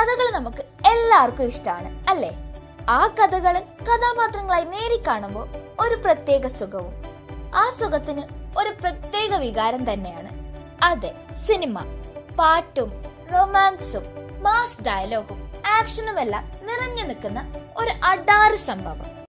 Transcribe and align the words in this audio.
കഥകൾ 0.00 0.30
നമുക്ക് 0.32 0.62
എല്ലാവർക്കും 0.90 1.48
ഇഷ്ടമാണ് 1.52 1.88
അല്ലേ? 2.10 2.30
ആ 2.88 3.06
കഥകൾ 3.06 3.54
കഥാപാത്രങ്ങളായി 3.88 4.64
നേരി 4.64 5.02
കാണുമ്പോൾ 5.06 5.46
ഒരു 5.84 5.94
പ്രത്യേക 5.94 6.46
സുഖവും 6.46 6.94
ആ 7.54 7.64
സുഖത്തിന് 7.70 8.22
ഒരു 8.60 8.70
പ്രത്യേക 8.80 9.34
വികാരം 9.34 9.92
തന്നെയാണ്. 9.92 10.30
അതെ 10.82 11.12
സിനിമ 11.46 11.84
പാട്ടും 12.38 12.90
റൊമാൻസും 13.32 14.04
മാസ് 14.46 14.82
ഡയലോഗും 14.82 15.40
ആക്ഷനും 15.76 16.20
എല്ലാം 16.20 16.52
നിറഞ്ഞു 16.68 17.02
നിൽക്കുന്ന 17.02 17.52
ഒരു 17.76 17.90
അടാറ് 17.90 18.54
സംഭവം. 18.54 19.19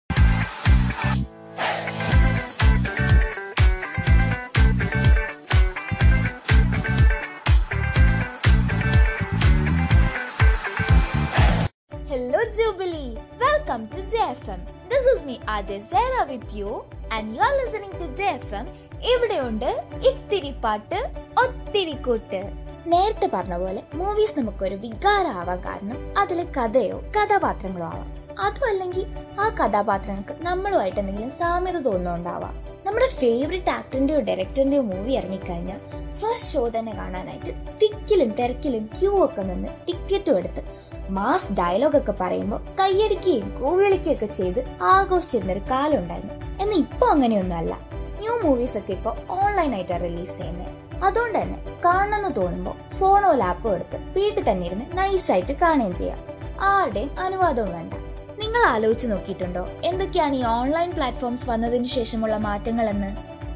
Jubilee, 12.51 13.11
welcome 13.39 13.87
to 13.87 14.01
JFM. 14.03 14.59
This 14.89 15.05
is 15.05 15.23
me 15.23 15.39
Ajay 15.47 15.79
Zara 15.81 16.25
with 16.27 16.53
you 16.53 16.83
and 17.09 17.33
you 17.33 17.41
are 17.41 17.55
listening 17.57 17.93
to 17.93 18.07
JFM. 18.19 18.65
ഇവിടെയുണ്ട് 19.11 19.67
ഇത്തിരി 20.07 20.49
പാട്ട് 20.63 20.97
ഒത്തിരി 21.43 21.93
കൂട്ട് 22.05 22.39
നേരത്തെ 22.85 23.27
പറഞ്ഞ 23.27 23.55
പോലെ 23.57 23.81
മൂവീസ് 23.95 24.35
നമുക്കൊരു 24.39 24.75
വികാരമാവാൻ 24.83 25.59
കാരണം 25.65 25.97
അതിലെ 26.21 26.45
കഥയോ 26.57 26.97
കഥാപാത്രങ്ങളോ 27.15 27.87
ആവാം 27.91 28.09
അതും 28.41 28.65
അല്ലെങ്കിൽ 28.71 29.05
ആ 29.39 29.47
കഥാപാത്രങ്ങൾക്ക് 29.59 30.35
നമ്മളുമായിട്ട് 30.47 30.99
എന്തെങ്കിലും 31.03 31.31
സാമ്യത 31.39 31.79
തോന്നുന്നുണ്ടാവാം 31.87 32.53
നമ്മുടെ 32.85 33.09
ഫേവറേറ്റ് 33.19 33.73
ആക്ടറിന്റെയോ 33.77 34.19
ഡയറക്ടറിന്റെയോ 34.29 34.83
മൂവി 34.91 35.13
ഇറങ്ങിക്കഴിഞ്ഞാൽ 35.21 35.79
ഫസ്റ്റ് 36.19 36.47
ഷോ 36.51 36.63
തന്നെ 36.77 36.93
കാണാനായിട്ട് 37.01 37.51
തിക്കിലും 37.81 38.31
തിരക്കിലും 38.39 38.85
ക്യൂ 38.97 39.11
ഒക്കെ 39.25 39.45
നിന്ന് 39.51 39.71
ടിക്കറ്റും 39.87 40.37
എടുത്ത് 40.41 40.63
മാസ് 41.11 41.53
ഡയലോഗ് 41.53 41.97
ഒക്കെ 41.97 42.11
പറയുമ്പോൾ 42.11 42.59
കൈയടിക്കുകയും 42.79 43.55
കൂവിളിക്കുകയും 43.59 44.13
ഒക്കെ 44.13 44.25
ചെയ്ത് 44.25 44.65
ആഘോഷിച്ചിരുന്നൊരു 44.81 45.59
കാലം 45.71 45.99
ഉണ്ടായിരുന്നു 45.99 46.35
എന്നാൽ 46.61 46.77
ഇപ്പോൾ 46.77 47.11
അങ്ങനെയൊന്നും 47.11 47.57
അല്ല 47.57 47.73
ന്യൂ 48.19 48.39
മൂവീസ് 48.43 48.77
ഒക്കെ 48.77 48.91
ഇപ്പോൾ 48.91 49.15
ഓൺലൈനായിട്ടാണ് 49.29 50.03
റിലീസ് 50.03 50.37
ചെയ്യുന്നത് 50.37 50.69
അതുകൊണ്ട് 51.03 51.37
തന്നെ 51.41 51.57
കാണണമെന്ന് 51.85 52.41
തോന്നുമ്പോൾ 52.41 52.75
ഫോണോ 52.93 53.31
ലാപ്പോ 53.31 53.75
എടുത്ത് 53.75 53.97
വീട്ടിൽ 53.97 54.51
തന്നെ 54.51 54.65
ഇരുന്ന് 54.65 54.85
നൈസായിട്ട് 54.97 55.53
കാണുകയും 55.61 55.95
ചെയ്യാം. 55.95 56.17
ആരുടെയും 56.59 57.19
അനുവാദവും 57.19 57.71
വേണ്ട. 57.73 57.93
നിങ്ങൾ 58.39 58.61
ആലോചിച്ച് 58.67 59.07
നോക്കിയിട്ടുണ്ടോ? 59.07 59.67
എന്തൊക്കെയാണ് 59.83 60.35
ഈ 60.35 60.43
ഓൺലൈൻ 60.43 60.91
പ്ലാറ്റ്ഫോംസ് 60.91 61.49
വന്നതിന് 61.49 61.85
ശേഷമുള്ള 61.85 62.37
മാറ്റങ്ങളെന്ന്? 62.37 63.11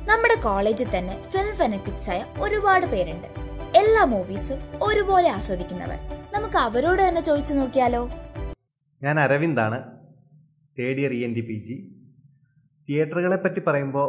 നമ്മുടെ 0.09 0.36
കോളേജിൽ 0.36 0.97
തന്നെ 0.97 1.23
ഫിലിം 1.31 1.56
ഫെനറ്റിക്സ് 1.56 2.09
ആയ 2.09 2.25
ഒരുപാട് 2.42 2.86
പേരുണ്ട്. 2.86 3.28
എല്ലാ 3.78 4.03
മൂവീസും 4.03 4.59
ഒരുപോലെ 4.81 5.30
ആസ്വദിക്കുന്നവർ. 5.30 6.14
നമുക്ക് 6.36 6.55
അവരോട് 6.55 7.08
തന്നെ 7.08 7.22
ചോദിച്ചു 7.22 7.53
നോക്കിയാലോ? 7.53 8.09
ഞാൻ 9.03 9.19
അരവിന്ദാണ്. 9.19 9.83
Third 10.80 11.00
year 11.00 11.11
E 11.11 11.23
N 11.23 11.33
D 11.36 11.41
P 11.41 11.64
G. 11.64 11.75
തിയേറ്ററുകളെ 12.89 13.36
പറ്റി 13.36 13.59
പറയുമ്പോൾ 13.67 14.08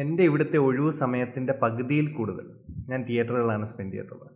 എന്റെ 0.00 0.22
ഇവിടുത്തെ 0.22 0.56
ഒഴിവ് 0.56 0.90
സമയത്തിന്റെ 0.90 1.52
പകുതിയിൽ 1.52 2.12
കൂടുതൽ 2.12 2.46
ഞാൻ 2.88 3.04
തിയേറ്ററുകളാണ് 3.04 3.66
സ്പെൻഡ് 3.66 3.92
ചെയ്തിട്ടുള്ളത്. 3.92 4.30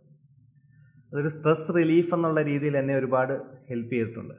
അതൊരു 1.11 1.27
സ്ട്രെസ് 1.27 1.75
റിലീഫ് 1.75 2.13
എന്നുള്ള 2.13 2.41
രീതിയിൽ 2.41 2.77
എന്നെ 2.77 2.95
ഒരുപാട് 2.95 3.33
ഹെൽപ്പ് 3.69 3.93
ചെയ്തിട്ടുണ്ട്. 3.93 4.33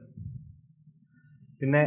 പിന്നെ 1.60 1.82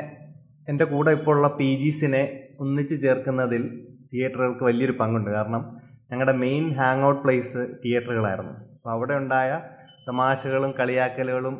എന്റെ 0.70 0.86
കൂടെ 0.86 1.12
ഇപ്പോൾ 1.12 1.36
ഉള്ള 1.36 1.48
പി 1.48 1.80
ജീസിനെ 1.80 2.48
ഒന്നിച്ച് 2.60 3.02
ചേർക്കുന്നതിൽ 3.02 3.88
തിയേറ്ററുകൾക്ക് 4.14 4.64
വലിയൊരു 4.64 4.92
പങ്കുണ്ട്. 4.92 5.30
കാരണം 5.30 5.78
ഞങ്ങളുടെ 6.12 6.38
മെയിൻ 6.38 6.74
ഹാങ് 6.74 7.04
ഔട്ട് 7.04 7.22
പ്ലേസ് 7.22 7.76
തിയേറ്ററുകളായിരുന്നു. 7.86 8.52
അപ്പോൾ 8.52 8.90
അവിടെ 8.92 9.14
ഉണ്ടായ 9.14 9.62
തമാശകളും 10.10 10.72
കളിയാക്കലുകളും 10.80 11.56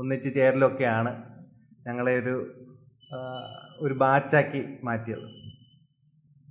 ഒന്നിച്ച് 0.00 0.30
ചേരലൊക്കെയാണ് 0.36 1.12
ഞങ്ങളെ 1.86 2.12
ഒരു 2.20 2.34
ഒരു 3.84 3.94
ബാച്ചാക്കി 4.02 4.60
മാറ്റിയത്. 4.86 5.26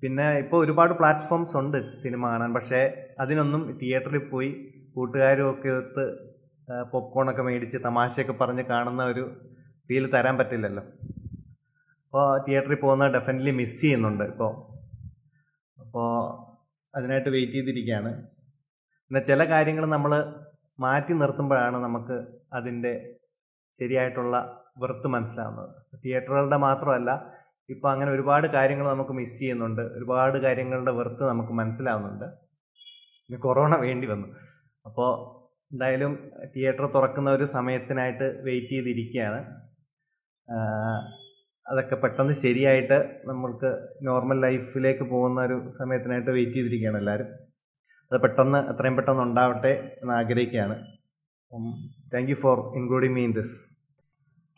പിന്നെ 0.01 0.25
ഇപ്പോൾ 0.41 0.59
ഒരുപാട് 0.63 0.93
പ്ലാറ്റ്ഫോംസ് 0.99 1.55
ഉണ്ട് 1.61 1.77
സിനിമ 2.01 2.23
കാണാൻ 2.31 2.51
പക്ഷേ 2.57 2.81
അതിനൊന്നും 3.23 3.61
തിയേറ്ററിൽ 3.81 4.23
പോയി 4.31 4.49
കൂട്ടുകാരും 4.95 5.47
ഒക്കെ 5.51 5.69
ഒത്ത് 5.81 6.05
പോപ്കോണൊക്കെ 6.91 7.43
മേടിച്ച് 7.47 7.77
തമാശയൊക്കെ 7.87 8.35
പറഞ്ഞ് 8.41 8.63
കാണുന്ന 8.71 9.01
ഒരു 9.11 9.23
ഫീൽ 9.89 10.05
തരാൻ 10.15 10.35
പറ്റില്ലല്ലോ. 10.39 10.83
അപ്പോൾ 12.05 12.25
തിയേറ്ററിൽ 12.45 12.79
പോകുന്ന 12.83 13.07
ഡെഫിനറ്റ്ലി 13.15 13.53
മിസ് 13.59 13.77
ചെയ്യുന്നുണ്ട് 13.81 14.25
ഇപ്പോൾ. 14.31 14.51
അപ്പോൾ 15.77 16.09
അതിനായിട്ട് 16.93 17.31
വെയിറ്റ് 17.35 17.57
ചെയ്തിരിക്കുകയാണ്. 17.57 18.11
പിന്നെ 19.07 19.21
ചില 19.29 19.41
കാര്യങ്ങൾ 19.53 19.85
നമ്മൾ 19.95 20.13
മാറ്റി 20.79 21.13
നിർത്തുമ്പോഴാണ് 21.21 21.77
നമുക്ക് 21.85 22.17
അതിന്റെ 22.57 22.93
ശരിയായിട്ടുള്ള 23.79 24.35
വെറുത്ത് 24.81 25.07
മനസ്സിലാവുന്നത്. 25.15 25.71
തിയേറ്ററുകളുടെ 26.03 26.59
മാത്രമല്ല 26.67 27.11
ഇപ്പോൾ 27.69 27.89
അങ്ങനെ 27.93 28.09
ഒരുപാട് 28.15 28.47
കാര്യങ്ങൾ 28.47 28.85
നമുക്ക് 28.93 29.13
മിസ് 29.19 29.37
ചെയ്യുന്നുണ്ട്. 29.39 29.81
ഒരുപാട് 29.97 30.37
കാര്യങ്ങളുടെ 30.45 30.93
വെറുത്ത് 30.99 31.23
നമുക്ക് 31.31 31.53
മനസ്സിലാവുന്നുണ്ട്. 31.61 32.27
പിന്നെ 33.23 33.39
കൊറോണ 33.47 33.75
വേണ്ടി 33.85 34.07
വന്നു. 34.13 34.27
അപ്പോൾ 34.85 35.09
എന്തായാലും 35.71 36.13
തിയേറ്റർ 36.53 36.85
തുറക്കുന്ന 36.95 37.29
ഒരു 37.37 37.45
സമയത്തിനായിട്ട് 37.55 38.27
വെയിറ്റ് 38.45 38.73
ചെയ്തിരിക്കുകയാണ്. 38.75 39.39
അതൊക്കെ 41.65 41.95
പെട്ടെന്ന് 42.03 42.35
ശരിയായിട്ട് 42.43 42.97
നമ്മൾക്ക് 43.29 43.69
നോർമൽ 44.07 44.37
ലൈഫിലേക്ക് 44.45 45.05
പോകുന്ന 45.13 45.39
ഒരു 45.47 45.57
സമയത്തിനായിട്ട് 45.79 46.31
വെയിറ്റ് 46.37 46.57
ചെയ്തിരിക്കുകയാണ് 46.57 46.99
എല്ലാവരും. 47.01 47.31
അത് 48.09 48.17
പെട്ടെന്ന് 48.23 48.59
എത്രയും 48.71 48.95
പെട്ടെന്ന് 48.97 49.23
ഉണ്ടാവട്ടെ 49.27 49.71
എന്ന് 50.01 50.13
ആഗ്രഹിക്കുകയാണ്. 50.19 50.75
Thank 52.13 52.29
you 52.31 52.37
for 52.43 52.57
including 52.79 53.15
me 53.17 53.23
in 53.29 53.33
this 53.39 53.55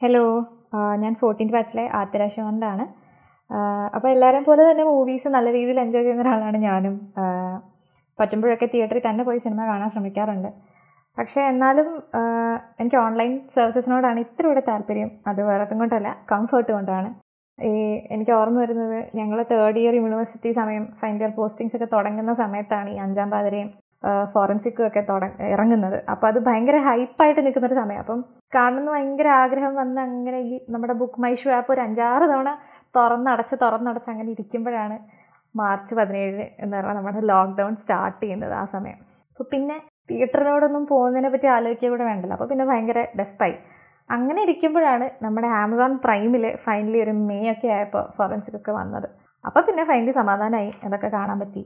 hello 0.01 0.23
ഞാൻ 1.03 1.13
ഫോർട്ടീൻ 1.21 1.49
ബാച്ചിലെ 1.53 1.85
ആതിര 1.99 2.23
അപ്പോൾ 3.95 4.09
എല്ലാവരെയും 4.15 4.43
പോലെ 4.49 4.63
തന്നെ 4.67 4.83
മൂവീസ് 4.89 5.27
നല്ല 5.35 5.47
രീതിയിൽ 5.55 5.79
എൻജോയ് 5.83 6.03
ചെയ്യുന്ന 6.05 6.23
ഒരാളാണ് 6.25 6.57
ഞാനും. 6.67 6.95
പറ്റുമ്പോഴൊക്കെ 8.19 8.67
തിയേറ്ററിൽ 8.73 9.03
തന്നെ 9.05 9.23
പോയി 9.27 9.39
സിനിമ 9.45 9.61
കാണാൻ 9.69 9.89
ശ്രമിക്കാറുണ്ട്. 9.93 10.49
പക്ഷേ 11.17 11.39
എന്നാലും 11.51 11.87
എനിക്ക് 12.81 12.99
ഓൺലൈൻ 13.05 13.31
സർവീസസിനോടാണ് 13.55 14.19
ഇത്തിരി 14.25 14.47
കൂടെ 14.49 14.63
താല്പര്യം. 14.69 15.09
അത് 15.29 15.41
വേറെ 15.49 15.65
കൊണ്ടല്ല 15.71 16.09
കംഫർട്ട് 16.31 16.71
കൊണ്ടാണ്. 16.75 17.09
ഈ 17.67 17.71
എനിക്ക് 18.15 18.33
ഓർമ്മ 18.39 18.57
വരുന്നത് 18.63 18.97
ഞങ്ങൾ 19.19 19.37
തേർഡ് 19.51 19.79
ഇയർ 19.81 19.93
യൂണിവേഴ്സിറ്റി 19.99 20.49
സമയം 20.59 20.83
ഫൈനൽ 21.01 21.21
ഇയർ 21.23 21.31
പോസ്റ്റിങ്സ് 21.37 21.75
ഒക്കെ 21.77 21.87
തുടങ്ങുന്ന 21.93 22.33
സമയത്താണ് 22.43 22.89
ഈ 22.95 22.97
അഞ്ചാം 23.05 23.29
പാതിരയും 23.33 23.69
ഫോറൻസിക്കും 24.33 24.85
ഒക്കെ 24.87 25.01
ഇറങ്ങുന്നത്. 25.53 25.97
അപ്പോൾ 26.11 26.27
അത് 26.31 26.39
ഭയങ്കര 26.47 26.77
ഹൈപ്പായിട്ട് 26.87 27.41
നിൽക്കുന്ന 27.45 27.69
ഒരു 27.69 27.77
സമയം. 27.81 28.01
അപ്പം 28.03 28.19
കാണുന്ന 28.55 28.87
ഭയങ്കര 28.95 29.29
ആഗ്രഹം 29.43 29.73
വന്ന് 29.81 29.99
അങ്ങനെ 30.05 30.39
ഈ 30.51 30.59
നമ്മുടെ 30.73 30.95
ബുക്ക് 31.01 31.21
മൈ 31.23 31.33
ഷോ 31.41 31.49
ആപ്പ് 31.57 31.71
ഒരു 31.75 31.81
അഞ്ചാറ് 31.87 32.27
തവണ 32.33 32.51
തുറന്നടച്ച് 32.97 33.55
തുറന്നടച്ച് 33.63 34.09
അങ്ങനെ 34.13 34.29
ഇരിക്കുമ്പോഴാണ് 34.35 34.97
മാർച്ച് 35.55 35.93
പതിനേഴ് 35.99 36.45
എന്ന് 36.63 36.73
പറഞ്ഞാൽ 36.77 36.95
നമ്മുടെ 36.97 37.21
ലോക്ക്ഡൗൺ 37.31 37.73
സ്റ്റാർട്ട് 37.81 38.19
ചെയ്യുന്നത് 38.23 38.53
ആ 38.61 38.63
സമയം. 38.75 38.99
അപ്പോൾ 39.31 39.47
പിന്നെ 39.53 39.77
തിയേറ്ററിനോടൊന്നും 40.09 40.83
പോകുന്നതിനെ 40.93 41.29
പറ്റി 41.33 41.47
ആലോചിക്കുക 41.55 41.89
കൂടെ 41.93 42.05
വേണ്ടല്ലോ. 42.09 42.35
അപ്പോൾ 42.37 42.49
പിന്നെ 42.51 42.65
ഭയങ്കര 42.71 42.99
ഡെസ്പായി 43.19 43.55
അങ്ങനെ 44.09 44.39
ഇരിക്കുമ്പോഴാണ് 44.45 45.07
നമ്മുടെ 45.23 45.49
ആമസോൺ 45.63 45.91
പ്രൈമിൽ 46.05 46.45
ഫൈനലി 46.65 46.99
ഒരു 47.05 47.13
മെയ് 47.29 47.49
ഒക്കെ 47.51 47.67
ആയപ്പോൾ 47.77 48.05
ഫോറൻസിക് 48.17 48.57
ഒക്കെ 48.59 48.71
വന്നത്. 48.79 49.07
അപ്പോൾ 49.45 49.61
പിന്നെ 49.67 49.83
ഫൈനലി 49.91 50.13
സമാധാനമായി 50.21 50.71
അതൊക്കെ 50.85 51.09
കാണാൻ 51.17 51.37
പറ്റി. 51.41 51.61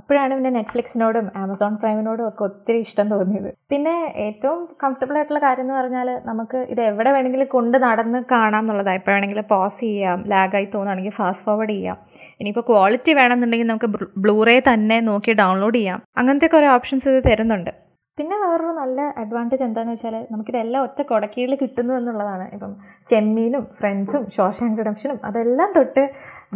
അപ്പോഴാണ് 0.00 0.32
പിന്നെ 0.36 0.50
നെറ്റ്ഫ്ലിക്സിനോടും 0.56 1.26
ആമസോൺ 1.42 1.72
പ്രൈമിനോടും 1.80 2.24
ഒക്കെ 2.28 2.42
ഒത്തിരി 2.48 2.78
ഇഷ്ടം 2.86 3.06
തോന്നിയത്. 3.14 3.48
പിന്നെ 3.72 3.94
ഏറ്റവും 4.26 4.60
കംഫർട്ടബിൾ 4.82 5.16
ആയിട്ടുള്ള 5.18 5.40
കാര്യം 5.46 5.64
എന്ന് 5.66 5.74
പറഞ്ഞാൽ 5.78 6.08
നമുക്ക് 6.28 6.58
ഇത് 6.72 6.82
എവിടെ 6.90 7.10
വേണമെങ്കിലും 7.16 7.48
കൊണ്ട് 7.56 7.76
നടന്ന് 7.86 8.20
കാണാം 8.34 8.62
എന്നുള്ളതാണ് 8.64 8.98
എപ്പോൾ 9.00 9.12
വേണമെങ്കിലും 9.14 9.48
പോസ് 9.54 9.80
ചെയ്യാം 9.80 10.20
ലാഗായി 10.34 10.68
തോന്നുകയാണെങ്കിൽ 10.74 11.16
ഫാസ്റ്റ് 11.20 11.46
ഫോർവേഡ് 11.48 11.74
ചെയ്യാം. 11.76 11.98
ഇനിയിപ്പോൾ 12.40 12.66
ക്വാളിറ്റി 12.70 13.12
വേണമെന്നുണ്ടെങ്കിൽ 13.20 13.70
നമുക്ക് 13.72 13.90
ബ്ലൂറേ 14.24 14.56
തന്നെ 14.70 14.98
നോക്കി 15.10 15.32
ഡൗൺലോഡ് 15.42 15.78
ചെയ്യാം. 15.80 16.00
അങ്ങനത്തെ 16.20 16.50
കുറേ 16.54 16.68
ഓപ്ഷൻസ് 16.76 17.08
ഇത് 17.12 17.20
തരുന്നുണ്ട്. 17.30 17.72
പിന്നെ 18.18 18.36
വേറൊരു 18.42 18.72
നല്ല 18.78 19.00
അഡ്വാന്റേജ് 19.22 19.64
എന്താണെന്ന് 19.66 19.94
വെച്ചാൽ 19.96 20.14
നമുക്കിതെല്ലാം 20.32 20.84
ഒറ്റ 20.86 21.00
കുടക്കീഴിൽ 21.10 21.52
കിട്ടുന്നു 21.60 21.92
എന്നുള്ളതാണ്. 21.98 22.46
ഇപ്പം 22.54 22.72
ചെമ്മീനും 23.10 23.64
ഫ്രണ്ട്സും 23.78 24.22
ഷോഷാങ് 24.36 24.78
റിഡംഷനും 24.80 25.18
അതെല്ലാം 25.28 25.70
തൊട്ട് 25.76 26.02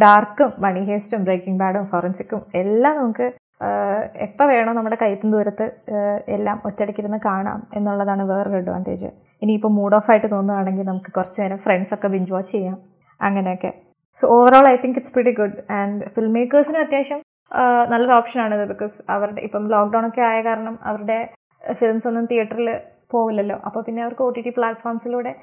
ഡാർക്കും 0.03 0.49
മണി 0.65 0.81
ഹേസ്റ്റും 0.89 1.21
ബ്രേക്കിംഗ് 1.27 1.59
ബാഡും 1.63 1.85
ഫോറൻസിക്കും 1.91 2.41
എല്ലാം 2.61 2.93
നമുക്ക് 2.99 3.25
എപ്പോൾ 4.25 4.47
വേണോ 4.51 4.71
നമ്മുടെ 4.77 4.97
കയ്യത്തും 5.01 5.29
ദൂരത്ത് 5.35 5.65
എല്ലാം 6.35 6.57
ഒറ്റയടിക്കിരുന്ന് 6.67 7.19
കാണാം 7.27 7.59
എന്നുള്ളതാണ് 7.77 8.23
വേറൊരു 8.31 8.57
അഡ്വാന്റേജ് 8.61 9.09
ഇനിയിപ്പോൾ 9.43 9.71
മൂഡ് 9.77 9.95
ഓഫ് 9.97 10.09
ആയിട്ട് 10.11 10.27
തോന്നുകയാണെങ്കിൽ 10.33 10.85
നമുക്ക് 10.91 11.11
കുറച്ച് 11.17 11.39
നേരം 11.41 11.59
ഫ്രണ്ട്സൊക്കെ 11.65 12.09
ബിഞ്ച് 12.15 12.33
വാച്ച് 12.35 12.51
ചെയ്യാം. 12.55 12.75
അങ്ങനെയൊക്കെ. 13.19 13.71
So 14.19 14.25
overall 14.37 14.65
I 14.73 14.75
think 14.81 14.97
it's 14.99 15.15
very 15.19 15.33
good 15.39 15.59
and 15.77 16.09
film 16.15 16.33
മേക്കേഴ്സിന് 16.37 16.79
അത്യാവശ്യം 16.85 17.21
നല്ലൊരു 17.91 18.13
ഓപ്ഷനാണിത് 18.17 18.65
ബിക്കോസ് 18.73 18.95
അവരുടെ 19.13 19.41
ഇപ്പം 19.47 19.63
ലോക്ക്ഡൗൺ 19.75 20.05
ഒക്കെ 20.09 20.23
ആയ 20.31 20.37
കാരണം 20.49 20.75
അവരുടെ 20.89 21.17
ഫിലിംസ് 21.79 22.07
ഒന്നും 22.09 22.25
തിയേറ്ററിൽ 22.31 22.69
പോവില്ലല്ലോ. 23.13 23.57
അപ്പോൾ 23.67 23.81
പിന്നെ 23.87 24.01
അവർക്ക് 24.05 24.23
ഒ 24.27 24.29
ടി 24.35 24.41
ടി 24.47 24.51
പ്ലാറ്റ്ഫോംസിലൂടെ 24.57 25.33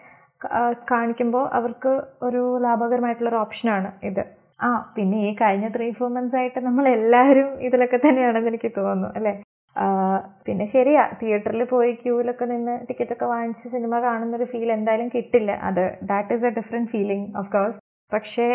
കാണിക്കുമ്പോൾ 0.91 1.45
അവർക്ക് 1.59 1.93
ഒരു 2.27 2.43
ലാഭകരമായിട്ടുള്ള 2.65 3.31
ഒരു 3.33 3.41
ഓപ്ഷനാണ് 3.45 3.89
ഇത്. 4.11 4.23
ആ 4.67 4.69
പിന്നെ 4.97 5.19
ഈ 5.29 5.31
കഴിഞ്ഞ 5.41 5.67
ത്രീ 5.77 5.87
ഫോർ 5.99 6.09
മന്ത്സ് 6.17 6.37
ആയിട്ട് 6.41 6.61
നമ്മൾ 6.69 6.85
എല്ലാവരും 6.97 7.49
ഇതിലൊക്കെ 7.67 7.99
തന്നെയാണെന്ന് 8.07 8.51
എനിക്ക് 8.53 8.71
തോന്നുന്നു 8.79 9.09
അല്ലേ? 9.19 9.35
പിന്നെ 10.47 10.65
ശരിയാ 10.75 11.03
തിയേറ്ററിൽ 11.21 11.63
പോയി 11.75 11.93
ക്യൂവിലൊക്കെ 12.03 12.47
നിന്ന് 12.53 12.75
ടിക്കറ്റൊക്കെ 12.89 13.27
വാങ്ങിച്ച് 13.33 13.67
സിനിമ 13.75 14.01
കാണുന്നൊരു 14.07 14.47
ഫീൽ 14.53 14.71
എന്തായാലും 14.77 15.09
കിട്ടില്ല. 15.15 15.53
അത് 15.69 15.85
that 16.11 16.35
is 16.37 16.47
a 16.49 16.53
different 16.59 16.91
feeling 16.95 17.27
of 17.41 17.51
course 17.57 17.79
പക്ഷേ 18.13 18.47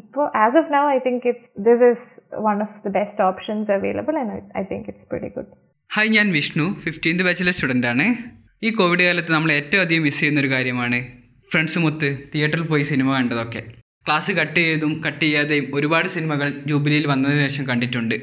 ഇപ്പോൾ 0.00 0.24
as 0.44 0.56
of 0.60 0.72
now 0.76 0.82
I 0.94 0.98
think 1.06 1.26
it's 1.30 1.48
this 1.68 1.84
is 1.92 2.06
one 2.46 2.58
of 2.66 2.76
the 2.84 2.92
best 2.98 3.24
options 3.28 3.72
available 3.78 4.16
and 4.22 4.38
I 4.60 4.64
think 4.72 4.88
it's 4.92 5.08
very 5.14 5.30
good 5.36 5.50
hi 5.94 6.08
ഞാൻ 6.08 6.32
വിഷ്ണു. 6.32 6.80
ഫിഫ്റ്റീൻത് 6.84 7.22
ബാച്ചിലെ 7.22 7.52
സ്റ്റുഡന്റ് 7.52 7.86
ആണ്. 7.86 8.14
ഈ 8.62 8.70
Covid 8.70 9.00
കാലത്ത് 9.00 9.32
നമ്മൾ 9.32 9.52
ഏറ്റവും 9.52 9.80
അധികം 9.80 10.02
miss 10.02 10.20
ചെയ്യുന്ന 10.20 10.40
ഒരു 10.40 10.50
കാര്യമാണ് 10.50 11.12
ഫ്രണ്ട്സുമൊത്ത് 11.52 12.18
തിയേറ്ററിൽ 12.34 12.62
പോയി 12.62 12.82
സിനിമ 12.82 13.14
കണ്ടതൊക്കെ. 13.14 13.62
ക്ലാസ് 14.06 14.30
കട്ട് 14.30 14.54
ചെയ്തും 14.54 15.04
കട്ട് 15.04 15.20
ചെയ്യാതെയും 15.20 15.70
ഒരുപാട് 15.74 16.08
സിനിമകൾ 16.08 16.62
ജൂബിലിയിൽ 16.66 17.06
വന്നതിന് 17.06 17.48
ശേഷം 17.48 17.68
കണ്ടിട്ടുണ്ട്. 17.68 18.14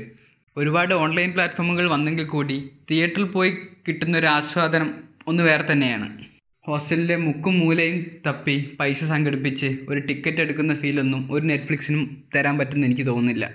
ഒരുപാട് 0.58 0.94
ഓൺലൈൻ 0.94 1.32
പ്ലാറ്റ്ഫോമുകൾ 1.32 1.90
വന്നെങ്കിൽ 1.90 2.24
കൂടി 2.24 2.70
തിയേറ്ററിൽ 2.92 3.24
പോയി 3.24 3.58
കിട്ടുന്ന 3.88 4.18
ഒരു 4.18 4.28
ആസ്വാദനം 4.28 5.04
ഒന്ന് 5.28 5.44
വേറെ 5.44 5.72
തന്നെയാണ്. 5.72 6.26
ഹോസ്റ്റലിലെ 6.68 7.16
മുക്കും 7.16 7.60
മൂലയും 7.60 8.06
തപ്പി 8.28 8.78
പൈസ 8.80 9.04
സംഘടിപ്പിച്ച് 9.04 9.78
ഒരു 9.90 10.00
ടിക്കറ്റ് 10.00 10.42
എടുക്കുന്ന 10.42 10.76
ഫീലൊന്നും 10.76 11.32
ഒരു 11.32 11.46
നെറ്റ്ഫ്ലിക്സിനും 11.46 12.24
തരാൻ 12.36 12.58
പറ്റുമെന്ന് 12.58 12.88
എനിക്ക് 12.88 13.06
തോന്നുന്നില്ല. 13.06 13.46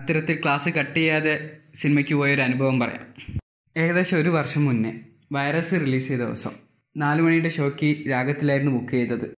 അത്തരത്തിൽ 0.00 0.38
ക്ലാസ് 0.42 0.68
കട്ട് 0.68 0.94
ചെയ്യാതെ 0.94 1.50
സിനിമയ്ക്ക് 1.74 2.14
പോയൊരു 2.14 2.42
അനുഭവം 2.42 2.80
പറയാം. 2.80 3.06
ഏകദേശം 3.76 4.18
ഒരു 4.18 4.28
വർഷം 4.28 4.64
മുന്നേ 4.64 4.92
വൈറസ് 5.32 5.72
റിലീസ് 5.72 6.08
ചെയ്ത 6.08 6.20
ദിവസം 6.20 6.50
നാല് 6.96 7.22
മണിയുടെ 7.22 7.48
ഷോയ്ക്ക് 7.48 8.10
രാഗത്തിലായിരുന്നു 8.10 8.72
ബുക്ക് 8.72 8.92
ചെയ്തത്. 8.92 9.34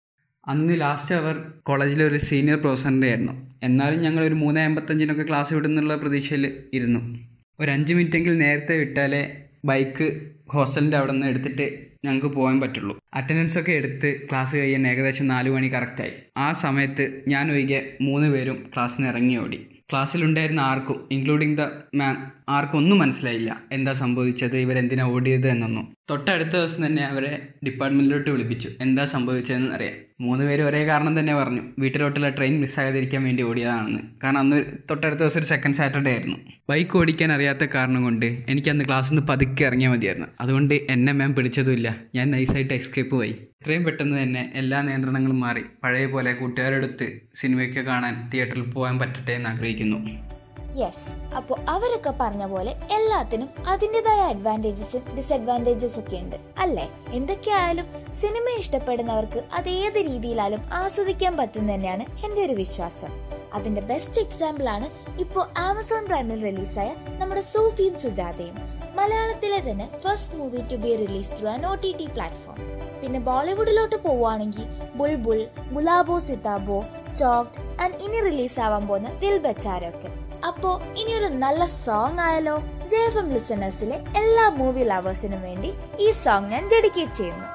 അന്ന് 0.46 0.80
ലാസ്റ്റ് 0.80 1.14
അവർ 1.14 1.52
കോളേജിലെ 1.62 2.04
ഒരു 2.04 2.18
സീനിയർ 2.18 2.58
പ്രൊഫസറിന്റെ 2.58 3.08
ആയിരുന്നു. 3.08 3.54
എന്നാലും 3.62 4.00
ഞങ്ങൾ 4.00 4.24
ഒരു 4.24 4.34
മൂന്ന് 4.34 4.60
അമ്പത്തഞ്ചിനൊക്കെ 4.60 5.22
ക്ലാസ് 5.22 5.54
വിടുന്നുള്ള 5.54 5.96
പ്രതീക്ഷയിൽ 5.96 6.64
ഇരുന്നു. 6.72 7.18
ഒരു 7.60 7.70
അഞ്ച് 7.70 7.94
മിനിറ്റെങ്കിൽ 7.94 8.38
നേരത്തെ 8.38 8.78
വിട്ടാലേ 8.78 9.44
ബൈക്ക് 9.64 10.30
ഹോസ്റ്റലിന്റെ 10.48 10.96
അവിടെ 10.96 11.12
നിന്ന് 11.12 11.26
എടുത്തിട്ട് 11.26 11.86
ഞങ്ങൾക്ക് 12.04 12.26
പോകാൻ 12.26 12.60
പറ്റുള്ളൂ. 12.60 12.98
അറ്റൻഡൻസ് 13.14 13.58
ഒക്കെ 13.58 13.72
എടുത്ത് 13.72 14.20
ക്ലാസ് 14.30 14.56
കഴിയാൻ 14.56 14.88
ഏകദേശം 14.88 15.28
നാല് 15.28 15.50
മണി 15.50 15.68
കറക്റ്റായി 15.68 16.12
ആ 16.36 16.52
സമയത്ത് 16.52 17.22
ഞാൻ 17.28 17.52
ഒഴികെ 17.52 17.96
മൂന്ന് 18.00 18.28
പേരും 18.30 18.70
ക്ലാസ്സിൽ 18.74 19.02
നിന്ന് 19.02 19.12
ഇറങ്ങി 19.12 19.36
ഓടി. 19.36 19.66
ക്ലാസ്സിലുണ്ടായിരുന്ന 19.92 20.60
ആർക്കും 20.60 21.08
ഇൻക്ലൂഡിംഗ് 21.12 21.58
ദ 21.58 21.64
മാം 21.94 22.16
ആർക്കും 22.48 22.78
ഒന്നും 22.78 22.98
മനസ്സിലായില്ല 22.98 23.50
എന്താ 23.72 23.92
സംഭവിച്ചത് 23.92 24.56
ഇവരെന്തിനാ 24.56 25.04
ഓടിയത് 25.04 25.48
എന്നൊന്നും. 25.48 25.96
തൊട്ടടുത്ത 26.10 26.48
ദിവസം 26.48 26.86
തന്നെ 26.86 27.02
അവരെ 27.04 27.32
ഡിപ്പാർട്ട്മെന്റിലോട്ട് 27.64 28.30
വിളിപ്പിച്ചു. 28.30 28.68
എന്താ 28.80 29.04
സംഭവിച്ചതെന്ന് 29.04 29.74
അറിയാം 29.74 29.96
മൂന്ന് 30.20 30.44
പേര് 30.44 30.62
ഒരേ 30.62 30.86
കാരണം 30.86 31.20
തന്നെ 31.20 31.34
പറഞ്ഞു. 31.34 31.60
വീട്ടിലോട്ടുള്ള 31.78 32.28
ട്രെയിൻ 32.28 32.60
മിസ്സാകാതിരിക്കാൻ 32.60 33.24
വേണ്ടി 33.24 33.42
ഓടിയതാണെന്ന്. 33.42 34.00
കാരണം 34.24 34.38
അന്ന് 34.38 34.64
തൊട്ടടുത്ത 34.90 35.20
ദിവസം 35.20 35.40
ഒരു 35.40 35.46
സെക്കൻഡ് 35.46 35.74
സാറ്റർഡേ 35.74 36.10
ആയിരുന്നു. 36.10 36.36
ബൈക്ക് 36.70 36.98
ഓടിക്കാൻ 36.98 37.32
അറിയാത്ത 37.32 37.64
കാരണം 37.64 38.02
കൊണ്ട് 38.02 38.44
എനിക്ക് 38.48 38.68
അന്ന് 38.68 38.84
ക്ലാസ്സിൽ 38.84 39.14
നിന്ന് 39.14 39.28
പതുക്കെ 39.28 39.64
ഇറങ്ങിയാൽ 39.64 39.90
മതിയായിരുന്നു. 39.90 40.28
അതുകൊണ്ട് 40.40 40.74
എന്നെ 40.74 41.12
മാം 41.12 41.34
പിടിച്ചതുമില്ല. 41.34 41.96
ഞാൻ 42.14 42.30
നൈസായിട്ട് 42.30 42.74
എസ്കേപ്പ് 42.74 43.12
പോയി. 43.12 43.30
ഇത്രയും 43.30 43.84
പെട്ടെന്ന് 43.84 44.22
തന്നെ 44.22 44.52
എല്ലാ 44.54 44.82
നിയന്ത്രണങ്ങളും 44.82 45.40
മാറി. 45.40 45.62
പഴയ 45.84 46.06
പോലെ 46.06 46.32
കൂട്ടുകാരെടുത്ത് 46.32 47.20
സിനിമയ്ക്ക് 47.34 47.80
കാണാൻ 47.80 48.30
തിയേറ്ററിൽ 48.30 48.62
പോകാൻ 48.62 48.98
പറ്റട്ടെ 48.98 49.32
എന്ന് 49.32 49.50
ആഗ്രഹിക്കുന്നു. 49.50 49.98
യെസ് 50.74 51.10
അപ്പോൾ 51.36 51.56
അവരൊക്കെ 51.68 52.14
പറഞ്ഞ 52.20 52.46
പോലെ 52.46 52.76
എല്ലാത്തിനും 52.90 53.48
അതിന്റെതായ 53.68 54.20
അഡ്വാന്റേജസും 54.20 55.16
ഡിസഡ്വാന്റേജസ് 55.16 55.98
ഒക്കെ 55.98 56.16
ഉണ്ട്. 56.16 56.36
അല്ലേ? 56.58 56.88
എന്തൊക്കെയായാലും 57.12 57.86
സിനിമ 58.14 58.46
ഇഷ്ടപ്പെടുന്നവർക്ക് 58.58 59.44
അത് 59.52 59.68
ഏത് 59.68 59.98
രീതിയിലായാലും 59.98 60.62
ആസ്വദിക്കാൻ 60.72 61.36
പറ്റും 61.36 61.74
തന്നെയാണ് 61.74 62.26
എന്റെ 62.26 62.44
ഒരു 62.44 62.52
വിശ്വാസം. 62.52 63.10
അതിന്റെ 63.54 63.80
ബെസ്റ്റ് 63.80 64.20
എക്സാമ്പിൾ 64.20 64.68
ആണ് 64.68 64.86
ഇപ്പോൾ 65.20 65.44
ആമസോൺ 65.56 66.06
പ്രൈമിൽ 66.06 66.42
റിലീസായ 66.42 66.94
നമ്മുടെ 67.18 67.40
സൂഫിയും 67.40 68.00
സുജാതയും. 68.00 68.56
മലയാളത്തിലെ 68.96 69.70
തന്നെ 69.70 69.88
first 70.02 70.36
movie 70.38 70.58
to 70.72 70.76
be 70.76 70.96
release 70.96 71.30
through 71.40 71.48
an 71.48 71.66
O 71.66 71.74
T 71.74 71.92
T 71.98 72.04
platform 72.04 72.58
പിന്നെ 73.00 73.20
ബോളിവുഡിലോട്ട് 73.20 73.96
പോവുകയാണെങ്കിൽ 73.96 74.66
ബുൾബുൾ 74.94 75.46
ഗുലാബോ 75.72 76.18
സിതാബോ 76.18 76.78
ചോക്ട് 77.14 77.82
ആൻഡ് 77.82 77.94
ഇനി 78.04 78.20
റിലീസ് 78.20 78.60
ആവാൻ 78.60 78.86
പോകുന്ന 78.86 79.08
ദിൽ 79.18 79.38
ബച്ചാരൊക്കെ 79.38 80.23
അപ്പോ 80.46 80.80
ഇനിയൊരു 80.96 81.24
നല്ല 81.24 81.66
സോങ് 81.66 82.18
ആയാലോ? 82.18 82.62
ജെ 82.88 82.96
എഫ് 82.96 83.18
എം 83.18 83.30
ലിസണേഴ്സിലെ 83.30 83.96
എല്ലാ 84.16 84.48
മൂവി 84.48 84.82
ലവേഴ്സിനും 84.84 85.42
വേണ്ടി 85.42 85.72
ഈ 86.00 86.10
സോങ് 86.10 86.50
ഞാൻ 86.50 86.68
ഡെഡിക്കേറ്റ് 86.68 87.12
ചെയ്യുന്നു. 87.12 87.53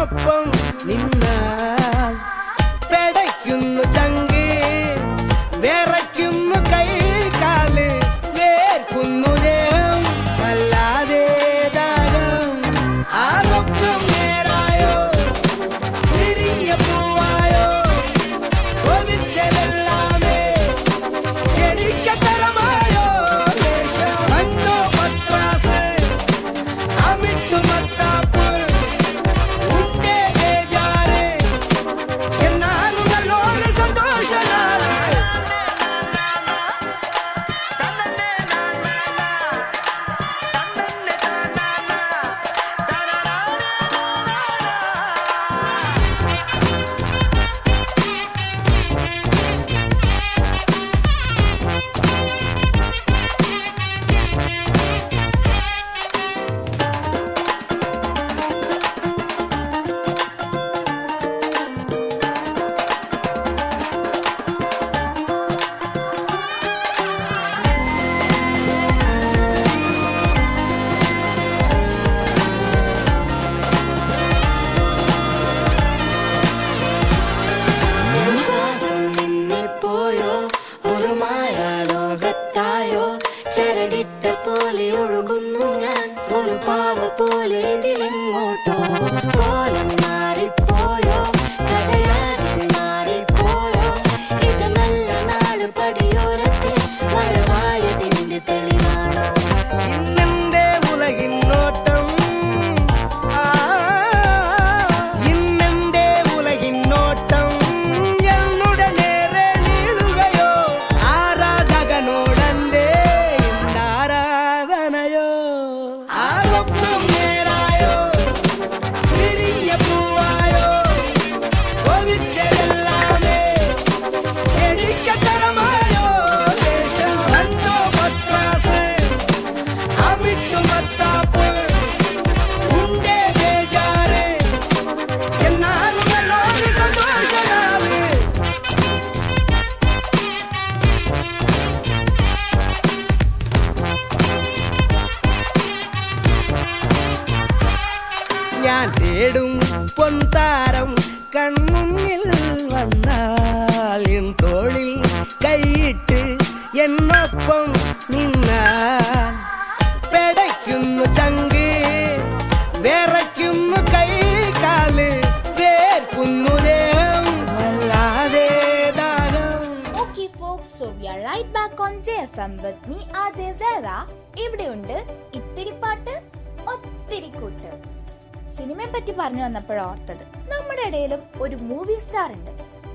വന്നാൽ 0.00 0.90
എൻ 0.94 1.19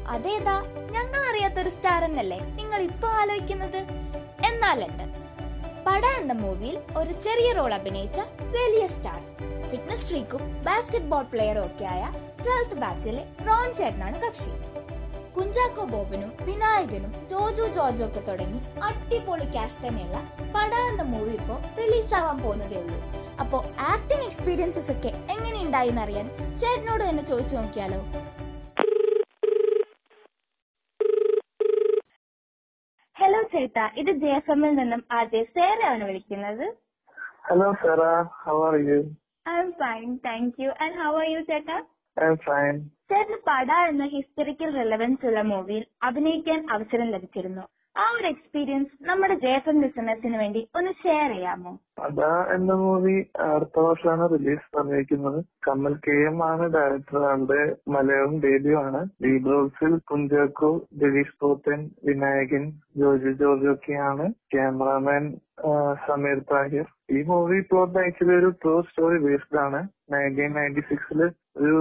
അതേതാ? 0.09 0.63
ഞങ്ങൾ 0.91 1.29
അറിയാത്തൊരു 1.29 1.69
സ്റ്റാർ 1.69 2.03
എന്നല്ലേ 2.03 2.39
നിങ്ങൾ 2.39 2.81
ഇപ്പൊ 2.81 3.07
ആലോചിക്കുന്നത്? 3.07 3.77
എന്നാലുണ്ട്. 4.49 5.03
പട 5.87 6.05
എന്ന 6.05 6.33
മൂവിയിൽ 6.33 6.77
ഒരു 6.97 7.11
ചെറിയ 7.11 7.53
റോൾ 7.53 7.73
അഭിനയിച്ച 7.73 8.19
വലിയ 8.41 8.87
സ്റ്റാർ 8.87 9.19
ഫിറ്റ്നസ് 9.69 10.07
ഫ്രീക്കും 10.07 10.63
ബാസ്കറ്റ് 10.63 11.05
ബോൾ 11.05 11.23
പ്ലെയറും 11.23 11.85
ആയ 11.87 12.11
ട്വൽത്ത് 12.45 12.75
ബാച്ചിലെ 12.75 13.25
റോൺ 13.47 13.73
ചേട്ടനാണ് 13.73 14.21
കക്ഷി. 14.21 14.51
കുഞ്ചാക്കോ 15.37 15.83
ബോബനും 15.83 16.31
വിനായകനും 16.43 17.27
ജോജു 17.29 17.63
ജോജോ 17.63 18.05
ഒക്കെ 18.05 18.19
തുടങ്ങി 18.19 18.59
അടിപൊളി 18.83 19.43
കാസ്റ്റ് 19.43 19.87
തന്നെയുള്ള 19.87 20.17
പട 20.55 20.73
എന്ന 20.75 21.01
മൂവി 21.01 21.31
ഇപ്പോൾ 21.31 21.59
റിലീസ് 21.77 22.15
ആവാൻ 22.15 22.37
പോകുന്നതേ 22.39 22.75
ഉള്ളൂ. 22.75 22.99
അപ്പോൾ 23.39 23.63
ആക്ടിംഗ് 23.79 24.23
എക്സ്പീരിയൻസസ് 24.23 24.91
ഒക്കെ 24.91 25.07
എങ്ങനെയുണ്ടായി 25.07 25.87
എന്നറിയാൻ 25.87 26.29
ചേട്ടനോട് 26.57 27.09
തന്നെ 27.09 27.23
ചോദിച്ചു 27.25 27.55
നോക്കിയാലോ? 27.55 28.24
ചേട്ടാ 33.65 33.83
ഇത് 34.01 34.09
ജെ 34.21 34.31
എഫ് 34.37 34.51
എമ്മിൽ 34.53 34.71
നിന്നും 34.79 35.01
ആദ്യ 35.17 35.39
സേറയാണ് 35.53 36.03
വിളിക്കുന്നത്. 36.09 36.65
Hello 37.47 37.67
Sera 37.83 38.01
how 38.41 38.55
are 38.67 38.75
you 38.89 38.97
I'm 39.61 39.69
fine 39.79 40.05
thank 40.25 40.57
you 40.63 40.69
and 40.83 40.97
how 41.01 41.11
are 41.21 41.27
you 41.31 41.39
ചേട്ടാ? 41.49 41.77
ഐ 42.17 42.27
എം 42.31 42.37
ഫൈൻ 42.47 42.75
ചേട്ടന് 43.11 43.39
പട 43.47 43.69
എന്ന 43.89 44.05
ഹിസ്റ്ററിക്കൽ 44.13 44.69
റിലവൻസ് 44.81 45.25
ഉള്ള 45.29 45.41
മൂവിയിൽ 45.51 45.83
അഭിനയിക്കാൻ 46.09 46.59
അവസരം 46.75 47.09
ലഭിച്ചിരുന്നു. 47.15 47.65
ആ 47.95 48.05
ഒരു 48.15 48.27
എക്സ്പീരിയൻസ് 48.31 48.91
നമ്മുടെ 49.07 49.35
ജേഫൻ 49.43 49.75
ബിസിനസിന് 49.83 50.37
വേണ്ടി 50.41 50.61
ഒന്ന് 50.77 50.91
ഷെയർ 51.03 51.29
ചെയ്യാമോ? 51.33 51.71
അതാ 52.05 52.31
എന്ന 52.55 52.73
മൂവി 52.81 53.13
അടുത്ത 53.45 53.77
വർഷമാണ് 53.85 54.25
റിലീസ് 54.33 54.67
പറഞ്ഞിരിക്കുന്നത് 54.75 55.39
കമൽ 55.67 55.93
കെ 56.05 56.15
എം 56.29 56.39
ആണ് 56.49 56.65
ഡയറക്ടർ 56.75 57.19
ആളുടെ 57.29 57.61
മലയാളം 57.95 58.35
ഡെബ്യൂ 58.45 58.75
ആണ്. 58.87 59.01
ലീഡ് 59.25 59.49
റോൾസിൽ 59.53 59.95
കുഞ്ചാക്കോ 60.11 60.71
ദിലീഷ് 61.03 61.35
പോത്തൻ 61.43 61.79
വിനായകൻ 62.09 62.65
ജോജു 63.01 63.33
ജോർജ് 63.43 63.71
ഒക്കെയാണ് 63.75 64.27
ക്യാമറാമാൻ 64.55 65.23
സമീർ 66.07 66.39
താഹിർ. 66.51 66.87
ഈ 67.15 67.21
മൂവി 67.31 67.59
പ്ലോട്ട് 67.69 67.97
ആക്ച്വലി 68.05 68.35
ഒരു 68.41 68.49
ട്രൂ 68.61 68.75
സ്റ്റോറി 68.89 69.19
ബേസ്ഡ് 69.25 69.61
ആണ്. 69.65 69.81
നയന്റീൻ 70.13 70.51
നയന്റി 70.59 70.83
സിക്സിൽ 70.89 71.21
ഒരു 71.63 71.77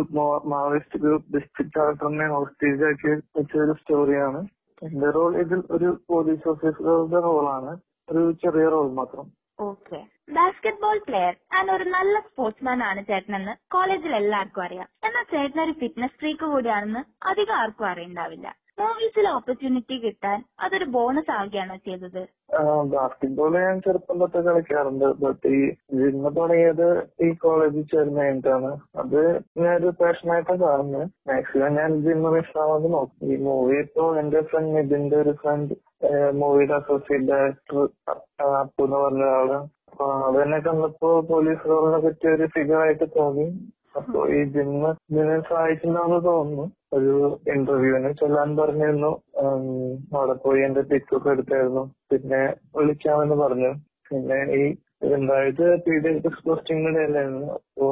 മാവോയിസ്റ്റ് 0.52 1.00
ഗ്രൂപ്പ് 1.04 1.33
ഡിസ്ട്രിക്ട് 1.37 1.78
കളക്ടറിനെ 1.78 2.26
ഹോസ്റ്റേജ് 2.37 2.85
ആക്കി 2.90 3.09
വെച്ച 3.38 3.54
ഒരു 3.64 3.75
സ്റ്റോറിയാണ് 3.80 4.42
എന്റെ 4.87 5.09
റോൾ 5.17 5.33
ഇതിൽ 5.43 5.61
ഒരു 5.76 5.88
പോലീസ് 6.12 6.47
ഓഫീസറുടെ 6.53 7.21
റോളാണ് 7.26 7.73
ഒരു 8.11 8.23
ചെറിയ 8.43 8.64
റോൾ 8.75 8.88
മാത്രം. 9.00 9.26
ഓക്കെ 9.69 9.99
ബാസ്കറ്റ്ബോൾ 10.37 10.99
പ്ലെയർ 11.07 11.35
ആൻഡ് 11.57 11.73
ഒരു 11.76 11.85
നല്ല 11.97 12.14
സ്പോർട്സ്മാൻ 12.29 12.81
ആണ് 12.88 13.00
ചേട്ടനെന്ന് 13.11 13.53
കോളേജിൽ 13.75 14.12
എല്ലാവർക്കും 14.21 14.62
അറിയാം. 14.67 14.88
എന്നാൽ 15.07 15.25
ചേട്ടൻ 15.33 15.61
ഒരു 15.67 15.75
ഫിറ്റ്നസ് 15.81 16.19
ഫ്രീക്ക് 16.21 16.47
കൂടിയാണെന്ന് 16.53 17.03
അധികം 17.31 17.57
ആർക്കും 17.62 17.88
അറിയണ്ടാവില്ല. 17.93 18.47
മൂവീസിൽ 18.78 19.26
ഓപ്പർച്യൂണിറ്റി 19.37 19.97
കിട്ടാൻ 20.04 20.38
അതൊരു 20.64 20.87
ബോണസ് 20.95 21.31
ആവുകയാണോ 21.37 21.76
ചെയ്തത്? 21.87 22.23
ബാസ്കറ്റ്ബോൾ 22.93 23.52
ഞാൻ 23.64 23.76
ചെറുപ്പം 23.85 24.16
തൊട്ട് 24.23 24.40
കളിക്കാറുണ്ട്. 24.47 25.07
ബട്ട് 25.23 25.52
ഈ 25.59 25.61
ജിമ്മ് 26.00 26.31
തുടങ്ങിയത് 26.38 26.88
ഈ 27.26 27.28
കോളേജിൽ 27.43 27.85
ചേർന്ന് 27.93 28.19
കഴിഞ്ഞിട്ടാണ്. 28.21 28.71
അത് 29.02 29.21
ഞാനൊരു 29.62 29.93
പാഷനായിട്ടാണ് 30.00 30.62
കാണുന്നത് 30.64 31.07
മാക്സിമം 31.31 31.76
ഞാൻ 31.81 31.93
ജിമ്മ് 32.07 32.33
മിസ്സാവാതെ 32.37 32.90
നോക്കും. 32.97 33.28
ഈ 33.33 33.37
മൂവി 33.47 33.76
ഇപ്പോ 33.85 34.07
എന്റെ 34.23 34.43
ഫ്രണ്ട് 34.50 34.81
ഇതിന്റെ 34.85 35.19
ഒരു 35.25 35.35
ഫ്രണ്ട് 35.43 35.75
മൂവിയുടെ 36.40 36.76
അസോസിയേറ്റ് 36.81 37.31
ഡയറക്ടർ 37.31 37.78
അപ്പു 38.62 38.83
എന്ന് 38.87 38.99
പറഞ്ഞ 39.04 39.25
ആൾ 39.38 39.50
അപ്പൊ 39.54 40.07
അതെന്നെ 40.28 40.59
കണ്ടപ്പോ 40.66 41.09
പോലീസ് 41.31 41.69
റോളിനെ 41.71 41.99
പറ്റിയ 42.07 42.31
ഒരു 42.37 42.47
ഫിഗർ 42.54 42.78
ആയിട്ട് 42.87 43.07
തോന്നി. 43.19 43.47
അപ്പൊ 43.99 44.21
ഈ 44.37 44.40
ജിമ്മ് 44.54 44.88
ഇതിനെ 45.11 45.37
സഹായിക്കുന്നാന്ന് 45.49 46.19
തോന്നുന്നു. 46.25 46.64
ഒരു 46.95 47.15
ഇന്റർവ്യൂവിന് 47.55 48.11
ചെല്ലാൻ 48.13 48.57
പറഞ്ഞിരുന്നു. 48.57 49.13
അവിടെ 50.17 50.35
പോയി 50.45 50.61
എന്റെ 50.61 50.83
പിക്കൊക്കെ 50.83 51.31
എടുത്തായിരുന്നു. 51.31 51.85
പിന്നെ 52.13 52.43
വിളിക്കാമെന്ന് 52.77 53.35
പറഞ്ഞു. 53.35 53.73
പിന്നെ 54.11 54.39
ഈ 54.59 54.63
രണ്ടായിട്ട് 55.13 55.67
പി 55.87 55.95
ഡി 55.99 56.11
എഫ് 56.27 56.45
പോസ്റ്റിംഗിന്റെ 56.49 57.03
അല്ലായിരുന്നു 57.05 57.47
അപ്പൊ 57.59 57.87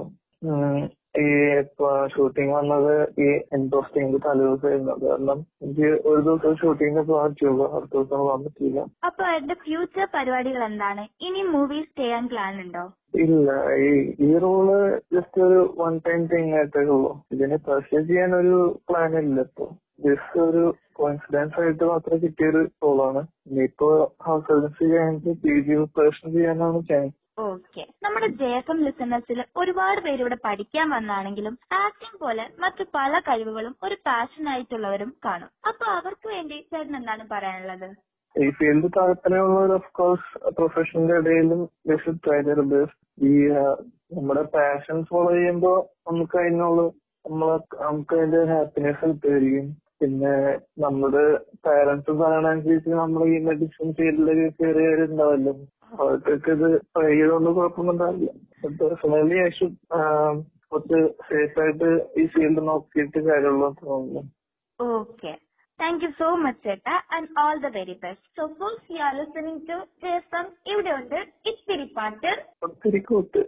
ഉം, 1.15 1.27
ഇപ്പൊ 1.63 1.87
ഷൂട്ടിംഗ് 2.13 2.53
വന്നത് 2.55 2.93
ഈ 3.23 3.27
എൻ 3.55 3.63
പോസ്റ്റിംഗ് 3.73 4.19
തലേദിവസമായിരുന്നു. 4.25 4.93
അത് 4.93 5.05
കാരണം 5.05 5.39
എനിക്ക് 5.63 5.89
ഒരു 6.09 6.21
ദിവസം 6.29 6.55
ഷൂട്ടിങ്ങിന് 6.61 7.03
പോകാൻ 7.09 7.29
പറ്റുള്ളൂ 7.31 7.67
അടുത്ത 7.75 7.93
ദിവസം 7.97 8.19
പോകാൻ 8.21 8.41
പറ്റില്ല 8.47 8.85
അപ്പൊ 9.09 9.25
എന്റെ 9.37 9.57
ഫ്യൂച്ചർ 9.65 10.07
പരിപാടികൾ 10.15 10.63
എന്താണ്? 10.69 11.05
ഇനി 11.27 11.43
മൂവീസ് 11.53 11.93
ചെയ്യാൻ 12.01 12.25
പ്ലാൻ 12.33 12.55
ഉണ്ടോ? 12.65 12.85
ഇല്ല. 13.25 13.49
ഈ 13.83 13.91
ഈ 14.27 14.31
റോൾ 14.45 14.69
ജസ്റ്റ് 15.15 15.41
ഒരു 15.47 15.61
വൺ 15.81 15.95
ടൈം 16.07 16.23
തിങ് 16.31 16.53
ആയിട്ടേ 16.59 16.85
ഉള്ളൂ. 16.89 17.13
ഇതിനെ 17.35 17.59
പെർസ്യൂ 17.67 18.01
ചെയ്യാൻ 18.11 18.33
ഒരു 18.41 18.57
പ്ലാൻ 18.89 19.13
ഇല്ല 19.23 19.41
ഇപ്പൊ. 19.49 19.67
ജസ്റ്റ് 20.07 20.39
ഒരു 20.47 20.63
കോൺഫിഡൻസ് 20.95 21.59
ആയിട്ട് 21.61 21.85
മാത്രം 21.91 22.17
കിട്ടിയ 22.23 22.49
ഒരു 22.49 22.63
റോളാണ് 22.83 23.21
ഇനിയിപ്പോ 23.49 23.89
ഹൗസ് 24.27 24.47
സർവീസ് 24.49 24.89
കഴിഞ്ഞിട്ട് 24.93 25.33
പി 25.43 25.55
ജി 25.61 25.75
പ്രിപ്പറേഷൻ 25.75 26.27
ചെയ്യാനാണ് 26.35 26.81
ചാൻസ് 26.89 27.17
ഓക്കെ 27.39 27.83
നമ്മുടെ 28.05 28.27
ജെ 28.41 28.49
എഫ് 28.57 28.71
എം 28.73 28.79
ലിസണേഴ്സിൽ 28.87 29.39
ഒരുപാട് 29.61 30.01
പേര് 30.05 30.21
ഇവിടെ 30.25 30.39
പഠിക്കാൻ 30.47 30.87
വന്നാണെങ്കിലും 30.95 31.55
ആക്ടിംഗ് 31.83 32.19
പോലെ 32.25 32.45
മറ്റു 32.63 32.83
പല 32.97 33.21
കഴിവുകളും 33.29 33.75
ഒരു 33.87 33.97
പാഷൻ 34.07 34.49
ആയിട്ടുള്ളവരും 34.53 35.11
കാണും. 35.27 35.51
അപ്പൊ 35.69 35.85
അവർക്ക് 35.99 36.27
വേണ്ടി 36.35 36.57
ചേട്ടൻ 36.73 36.97
എന്താണ് 37.01 37.25
പറയാനുള്ളത്? 37.31 37.89
ഈ 38.35 38.47
ഫീൽഡ് 38.59 38.91
താല്പര്യമുള്ളവർ 38.97 39.73
ഓഫ് 39.79 39.91
കോഴ്സ് 39.99 40.29
പ്രൊഫഷന്റെ 40.59 41.17
ഇടയിലും 41.23 41.63
ട്രൈ 42.27 42.41
ദെയർ 42.49 42.61
ബെസ്റ്റ് 42.73 43.01
ഈ 43.31 43.33
നമ്മുടെ 44.17 44.45
പാഷൻ 44.57 44.99
ഫോളോ 45.11 45.31
ചെയ്യുമ്പോൾ 45.37 45.79
നമുക്ക് 46.09 46.39
അതിനുള്ള 46.43 46.83
നമ്മളെ 47.25 47.59
നമുക്ക് 47.87 48.15
അതിന്റെ 48.19 48.41
ഹാപ്പിനെസ് 48.53 49.03
കിട്ടുമായിരിക്കും. 49.11 49.67
പിന്നെ 50.03 50.33
നമ്മുടെ 50.85 51.25
പാരന്റ്സ് 51.67 52.15
പറയണനുസരിച്ച് 52.23 52.97
നമ്മൾ 53.03 53.23
ഈ 53.35 53.37
മെഡിസിൻ 53.49 53.89
ഫീൽഡിൽ 53.99 54.41
കയറിയവരുണ്ടാവല്ലോ 54.61 55.53
അവർക്കൊക്കെ 55.99 56.53
ഇത് 56.57 56.69
ട്രൈ 56.95 57.13
ചെയ്തുകൊണ്ട് 57.13 57.51
കുഴപ്പമൊന്നുണ്ടാവില്ല 57.59 58.31
പേഴ്സണലി 58.81 59.39
ഐ 59.45 59.49
ഷുഡ് 59.59 59.79
കുറച്ച് 60.73 61.01
സേഫ് 61.29 61.59
ആയിട്ട് 61.63 61.89
ഈ 62.21 62.25
ഫീൽഡ് 62.35 62.63
നോക്കിയിട്ട് 62.69 63.19
കാര്യമുള്ളൂ 63.29 63.67
എന്ന് 63.71 63.89
തോന്നുന്നു. 63.89 64.23
Okay 64.81 65.33
thank 65.81 66.05
you 66.07 66.11
so 66.21 66.29
much 66.45 66.63
ചേട്ടാ. 66.67 66.95
And 67.17 67.29
all 67.43 67.57
the 67.67 67.71
very 67.79 67.97
best 68.05 68.29
so 68.39 68.47
folks 68.61 68.87
you 68.95 69.01
are 69.09 69.15
listening 69.21 69.63
to 69.71 69.79
J 70.05 70.13
F 70.21 70.45
ഇവിടെ 70.73 70.93
ഉണ്ട് 71.01 71.19
ഇത്തിരി 71.53 71.89
പാട്ട്. 71.99 72.33
ഒത്തിരി 72.69 73.03
കൂട്ട്. 73.11 73.43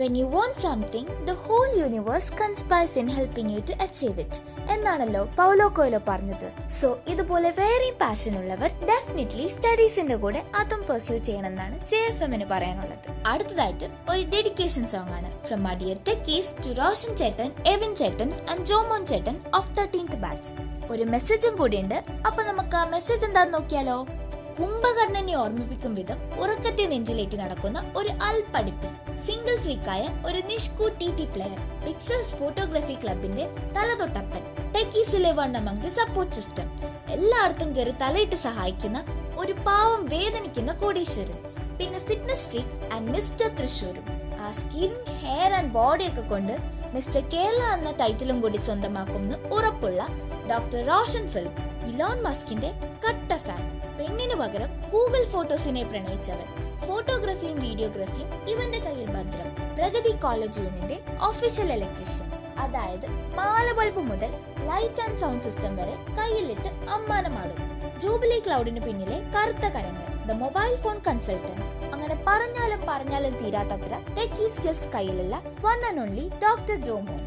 When 0.00 0.16
you 0.18 0.26
want 0.32 0.58
something 0.64 1.14
the 1.28 1.32
whole 1.44 1.64
universe 1.78 2.28
conspires 2.40 2.92
in 3.00 3.08
helping 3.14 3.50
you 3.54 3.60
to 3.68 3.74
achieve 3.84 4.20
it 4.24 4.38
എന്നാണല്ലോ 4.74 5.22
Paulo 5.38 5.66
Coelho 5.76 6.00
പറഞ്ഞത്. 6.08 6.46
So 6.78 6.88
ഇതുപോലെ 7.12 7.50
വേറെയും 7.58 7.96
പാഷൻ 8.02 8.34
ഉള്ളവർ 8.40 8.70
ഡെഫിനറ്റ്ലി 8.90 9.46
സ്റ്റഡീസിന്റെ 9.54 10.16
കൂടെ 10.24 10.40
അതും 10.60 10.82
പെർസ്യൂ 10.88 11.16
ചെയ്യണമെന്നാണ് 11.28 11.76
ജെ 11.92 12.00
എഫ് 12.10 12.22
എമ്മിന് 12.26 12.46
പറയാനുള്ളത്. 12.52 13.08
അടുത്തതായിട്ട് 13.32 13.88
ഒരു 14.12 14.22
ഡെഡിക്കേഷൻ 14.34 14.86
സോങ് 14.94 15.12
ആണ്. 15.18 15.30
ഫ്രം 15.48 15.66
അഡിയർ 15.72 15.98
ടെക്കീസ് 16.10 16.54
ടു 16.66 16.72
റോഷൻ 16.82 17.12
ചേട്ടൻ 17.22 17.50
എവിൻ 17.74 17.94
ചേട്ടൻ 18.02 18.30
ആൻഡ് 18.50 18.66
ജോമോൻ 18.72 19.04
ചേട്ടൻ 19.12 19.36
ഓഫ് 19.60 19.72
തേർട്ടീൻത് 19.78 20.16
ബാച്ച് 20.26 20.54
ഒരു 20.94 21.06
മെസ്സേജും 21.16 21.56
കൂടിയുണ്ട്. 21.62 21.98
അപ്പൊ 22.28 22.42
നമുക്ക് 22.52 22.78
ആ 22.82 22.86
മെസ്സേജ് 22.96 23.26
എന്താന്ന് 23.30 23.54
നോക്കിയാലോ? 23.58 23.98
കുംഭകർണനെ 24.58 25.34
ഓർമ്മിപ്പിക്കും 25.36 25.94
വിധം 25.94 26.18
ഉറക്കത്തെ 26.40 26.84
നെഞ്ചിലേക്ക് 26.86 27.36
നടക്കുന്ന 27.40 27.82
ഒരു 27.96 28.10
അൽപ്പടിപ്പിൽ 28.22 28.92
സിംഗിൾ 29.26 29.56
ഫ്രീക്കായ 29.56 30.02
ഒരു 30.26 30.40
നിഷ്കു 30.48 30.88
T 31.00 31.08
T 31.18 31.26
player 31.26 31.60
Pixels 31.84 32.36
photography 32.36 32.94
ക്ലബിന്റെ 32.94 33.44
തലതൊട്ടപ്പൻ 33.72 34.42
ടെക്കീസിലെ 34.74 35.32
വൺ 35.32 35.56
അമംഗ് 35.56 35.90
സപ്പോർട്ട് 35.90 36.34
സിസ്റ്റം 36.34 36.68
എല്ലായിടത്തും 37.10 37.76
കയറി 37.76 37.94
തലയിട്ട് 38.00 38.36
സഹായിക്കുന്ന 38.36 38.98
ഒരു 39.38 39.52
പാവം 39.66 40.02
വേദനിക്കുന്ന 40.06 40.72
കോടീശ്വരൻ 40.72 41.38
പിന്നെ 41.78 41.98
ഫിറ്റ്നസ് 41.98 42.46
ഫ്രീക്ക് 42.48 42.76
ആൻഡ് 42.92 43.10
മിസ്റ്റർ 43.10 43.48
തൃശ്ശൂരും. 43.54 44.06
ആ 44.40 44.50
സ്കിൻ 44.52 44.92
ഹെയർ 45.22 45.52
ആൻഡ് 45.52 45.72
ബോഡി 45.72 46.04
ഒക്കെ 46.08 46.22
കൊണ്ട് 46.22 46.54
മിസ്റ്റർ 46.94 47.22
കേരള 47.34 47.62
എന്ന 47.74 47.90
ടൈറ്റിലും 48.00 48.40
കൂടി 48.40 48.58
സ്വന്തമാക്കുമെന്ന് 48.58 49.38
ഉറപ്പുള്ള 49.50 50.00
ഡോക്ടർ 50.50 50.80
റോഷൻ 50.86 51.24
ഫിലിം 51.28 51.54
ഇലോൺ 51.90 52.22
മസ്കിന്റെ 52.22 52.70
കട്ട 53.04 53.27
ഫാൻ 53.48 53.62
പെണ്ണിനു 53.98 54.36
പകരം 54.42 54.70
ഗൂഗിൾ 54.94 55.22
ഫോട്ടോസിനെ 55.34 55.84
പ്രണയിച്ചവൻ. 55.92 56.48
ഫോട്ടോഗ്രാഫിയും 56.86 57.56
വീഡിയോഗ്രഫിയും 57.66 58.28
ഇവന്റെ 58.52 58.78
കയ്യിൽ 58.84 59.08
ഭദ്രം. 59.16 59.48
Pragathi 59.78 60.12
college 60.24 60.60
union 60.64 60.96
official 61.28 61.70
electrician 61.76 62.28
അതായത് 62.64 63.08
മാല 63.38 63.66
ബൾബ് 63.78 64.02
മുതൽ 64.10 64.30
ലൈറ്റ് 64.68 65.02
ആൻഡ് 65.04 65.20
സൗണ്ട് 65.22 65.44
സിസ്റ്റം 65.46 65.72
വരെ 65.80 65.94
കയ്യിലിട്ട് 66.18 66.70
അമ്മാനമാടും. 66.96 67.58
ജൂബിലി 68.02 68.38
ക്ലൗഡിന് 68.46 68.80
പിന്നിലെ 68.86 69.18
കറുത്ത 69.34 69.66
കരങ്ങൾ 69.74 70.06
ദ 70.28 70.36
മൊബൈൽ 70.44 70.72
ഫോൺ 70.84 70.96
കൺസൾട്ടന്റ് 71.08 71.66
അങ്ങനെ 71.94 72.16
പറഞ്ഞാലും 72.28 72.80
പറഞ്ഞാലും 72.90 73.34
തീരാത്തത്ര 73.42 73.94
ടെക്കി 74.18 74.48
സ്കിൽസ് 74.54 74.88
കയ്യിലുള്ള 74.94 75.36
one 75.66 75.78
and 75.88 76.02
only 76.04 76.26
doctor 76.44 76.76
Jomon. 76.88 77.22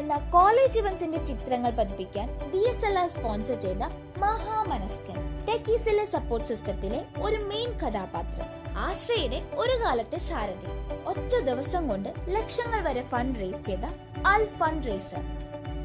എന്ന 0.00 0.14
കോളേജ് 0.36 0.78
ഇവന്റ്സിന്റെ 0.80 1.20
ചിത്രങ്ങൾ 1.28 1.72
പതിപ്പിക്കാൻ 1.78 2.28
D 2.52 2.62
S 2.72 2.86
L 2.88 2.96
R 3.02 3.08
sponsor 3.16 3.58
ചെയ്ത 3.66 3.84
മഹാമനസ്കൻ. 4.18 5.16
ടെക്കീസിലെ 5.48 6.04
സപ്പോർട്ട് 6.04 6.48
സിസ്റ്റത്തിലെ 6.48 7.00
ഒരു 7.22 7.44
മെയിൻ 7.44 7.70
കഥാപാത്രം. 7.72 8.48
ആശ്രയുടെ 8.76 9.42
ഒരു 9.54 9.84
കാലത്തെ 9.84 10.18
സാരഥി. 10.18 10.70
ഒറ്റ 11.06 11.32
ദിവസം 11.44 11.88
കൊണ്ട് 11.88 12.08
ലക്ഷങ്ങൾ 12.28 12.80
വരെ 12.88 13.02
ഫണ്ട് 13.02 13.40
റേസ് 13.40 13.62
ചെയ്ത 13.62 13.86
അൽ 14.26 14.46
ഫണ്ട് 14.46 14.86
റേസർ 14.86 15.22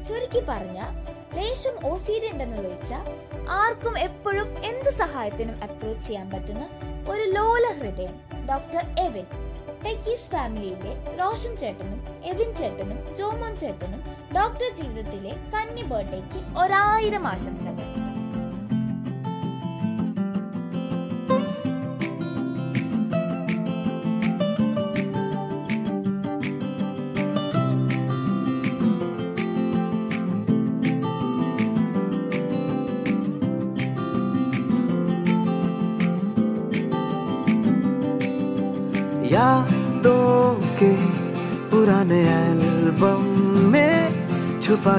ചുരുക്കി 0.08 0.40
പറഞ്ഞ 0.48 0.78
ലേശം 1.34 1.74
ഒ 1.88 1.96
സി 1.96 2.20
ഡി 2.22 2.28
ഉണ്ടെന്ന് 2.32 2.56
ചോദിച്ചാൽ 2.56 3.04
ആർക്കും 3.48 3.98
എപ്പോഴും 3.98 4.48
എന്ത് 4.64 4.90
സഹായത്തിനും 4.90 5.56
അപ്രോച്ച് 5.62 6.06
ചെയ്യാൻ 6.08 6.30
പറ്റുന്ന 6.30 6.64
ഒരു 7.10 7.22
ലോല 7.22 7.64
ഹൃദയം 7.78 8.16
ഡോക്ടർ 8.48 8.84
എവിൻ 9.00 9.26
ടെക്കീസ് 9.84 10.30
ഫാമിലിയിലെ 10.30 10.92
റോഷൻ 11.20 11.56
ചേട്ടനും 11.56 12.00
എവിൻ 12.24 12.50
ചേട്ടനും 12.60 12.98
ജോമോൻ 13.18 13.56
ചേട്ടനും 13.56 14.00
ഡോക്ടർ 14.36 14.68
ജീവിതത്തിലെ 14.80 15.32
കന്നി 15.54 15.82
ബർത്ത്ഡേക്ക് 15.82 16.40
ഒരായിരം 16.62 17.26
ആശംസകൾ. 17.26 17.88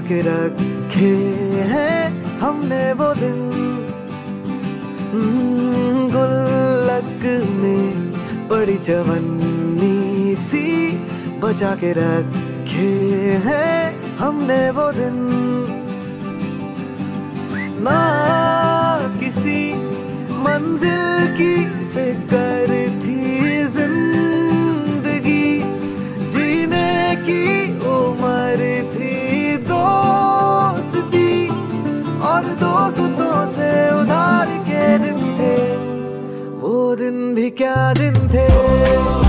के 0.08 0.22
रखे 0.22 1.14
हैं 1.72 2.24
हमने 2.40 2.94
वो 2.94 3.14
दिन। 3.14 3.40
हम्म, 5.12 6.08
गुल्लक 6.12 7.24
में 7.50 8.12
पड़ी 8.50 8.78
चवन्नी 8.78 10.36
सी 10.36 10.66
बचा 11.40 11.76
के 11.76 11.92
रखे 11.92 12.90
हैं 13.46 14.18
हमने 14.18 14.72
वो 14.72 14.92
दिन। 14.92 15.18
ना 17.86 18.00
किसी 19.20 19.74
मंजिल 20.44 21.28
की 21.38 21.56
फ़िक्र 21.90 22.63
भी 37.44 37.50
क्या 37.52 37.76
दिन 37.94 38.16
थे? 38.32 39.23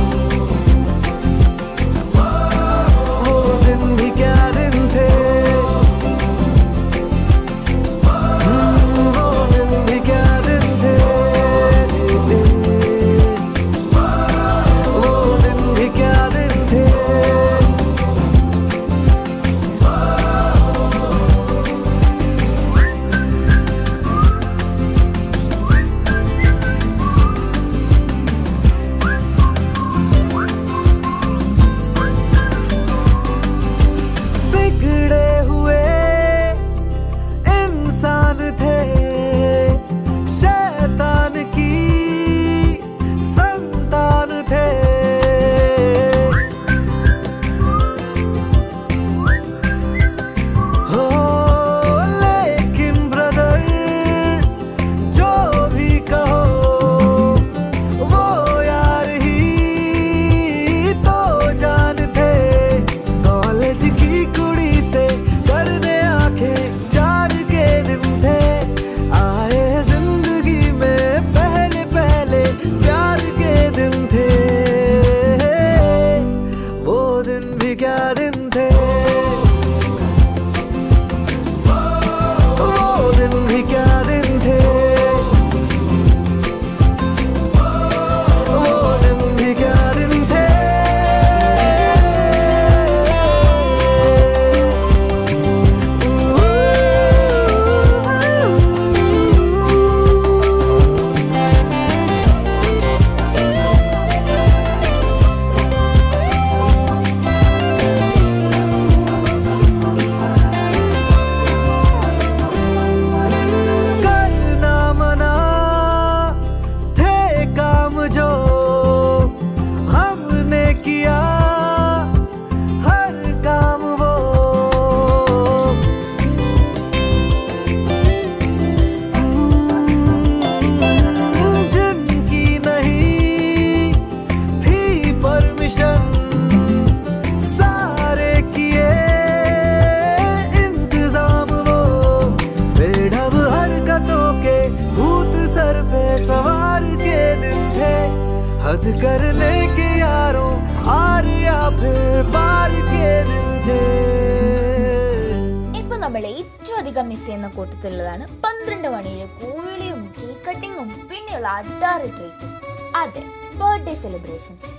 മണിയിലെ 159.04 159.26
കൂവിളിയും 159.40 160.14
കേക്ക് 160.18 160.42
കട്ടിങ്ങും 160.46 161.08
പിന്നെയുള്ള 161.08 161.48
അഡാറ് 161.48 162.06
ട്രീറ്റും. 162.16 162.50
അതെ 162.96 163.22
ബർത്ത്ഡേ 163.60 163.94
സെലിബ്രേഷൻസ് 163.94 164.70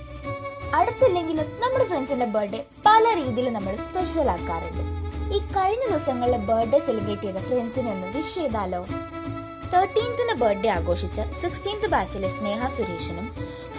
അടുത്തില്ലെങ്കിലും 0.74 1.48
നമ്മുടെ 1.62 1.84
ഫ്രണ്ട്സിന്റെ 1.84 2.26
ബർത്ത്ഡേ 2.26 2.60
പല 2.86 3.04
രീതിയിൽ 3.16 3.52
നമ്മൾ 3.52 3.76
സ്പെഷ്യൽ 3.76 4.30
ആക്കാറുണ്ട്. 4.30 4.82
ഈ 5.34 5.38
കഴിഞ്ഞ 5.38 5.84
ദിവസങ്ങളിലെ 5.90 6.38
ബർത്ത്ഡേ 6.38 6.78
സെലിബ്രേറ്റ് 6.78 7.22
ചെയ്ത 7.22 7.36
ഫ്രണ്ട്സിനെ 7.36 7.90
ഒന്ന് 7.90 8.06
വിഷ് 8.16 8.34
ചെയ്താലോ? 8.34 8.82
തേർട്ടീൻത്തിന് 9.72 10.34
ബർത്ത്ഡേ 10.40 10.68
ആഘോഷിച്ച 10.68 11.20
സിക്സ്റ്റീൻത്ത് 11.42 11.90
ബാച്ചിലെ 11.94 12.28
സ്നേഹ 12.28 12.66
സുരേഷിനും 12.66 13.28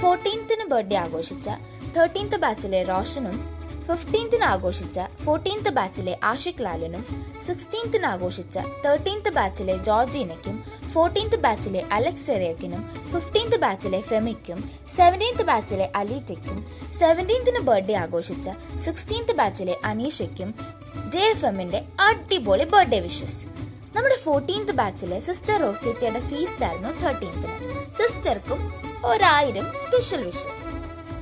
ഫോർട്ടീൻത്തിന് 0.01 0.65
ബർത്ത്ഡേ 0.69 0.95
ആഘോഷിച്ച 0.95 1.49
തേർട്ടീൻത്ത് 1.97 2.39
ബാച്ചിലെ 2.45 2.83
റോഷനും 2.83 3.37
ഫിഫ്റ്റീൻത്തിന് 3.87 4.45
ആഘോഷിച്ച 4.45 4.99
ഫോർട്ടീൻത്ത് 5.23 5.71
ബാച്ചിലെ 5.71 6.13
ആഷിഖ് 6.23 6.63
ലാലിനും 6.63 7.03
സിക്സ്റ്റീൻത്തിന് 7.45 8.07
ആഘോഷിച്ച 8.07 8.55
തേർട്ടീൻത്ത് 8.85 9.31
ബാച്ചിലെ 9.31 9.75
ജോർജീനയ്ക്കും 9.85 10.55
ഫോർട്ടീൻത്ത് 10.93 11.37
ബാച്ചിലെ 11.37 11.81
അലക്സ് 11.91 12.25
സെറിയക്കിനും 12.25 12.81
ഫിഫ്റ്റീൻത്ത് 13.11 13.59
ബാച്ചിലെ 13.59 13.99
ഫെമിക്കും 14.01 14.59
സെവന്റീൻത്ത് 14.95 15.43
ബാച്ചിലെ 15.43 15.87
അലീറ്റയ്ക്കും 15.95 16.57
സെവന്റീൻത്തിന് 16.93 17.61
ബർത്ത്ഡേ 17.61 17.95
ആഘോഷിച്ച 17.95 18.47
സിക്സ്റ്റീൻത്ത് 18.77 19.35
ബാച്ചിലെ 19.35 19.77
അനീഷയ്ക്കും 19.85 20.51
ജെ 21.13 21.23
എഫ് 21.27 21.45
എമ്മിന്റെ 21.45 21.81
അടിപൊളി 22.07 22.67
ബർത്ത്ഡേ 22.73 22.99
വിഷസ് 22.99 23.39
നമ്മുടെ 23.95 24.17
ഫോർട്ടീൻത്ത് 24.23 24.73
ബാച്ചിലെ 24.73 25.19
സിസ്റ്റർ 25.19 25.57
റോസിറ്റയുടെ 25.61 26.21
ഫീസ്റ്റ് 26.27 26.65
ആയിരുന്നു 26.65 26.91
തേർട്ടീൻത്തിന് 27.01 27.55
സിസ്റ്റർക്കും 27.93 28.59
ഒരായിരം 29.05 29.67
സ്പെഷ്യൽ 29.75 30.23
വിഷസ് 30.25 30.63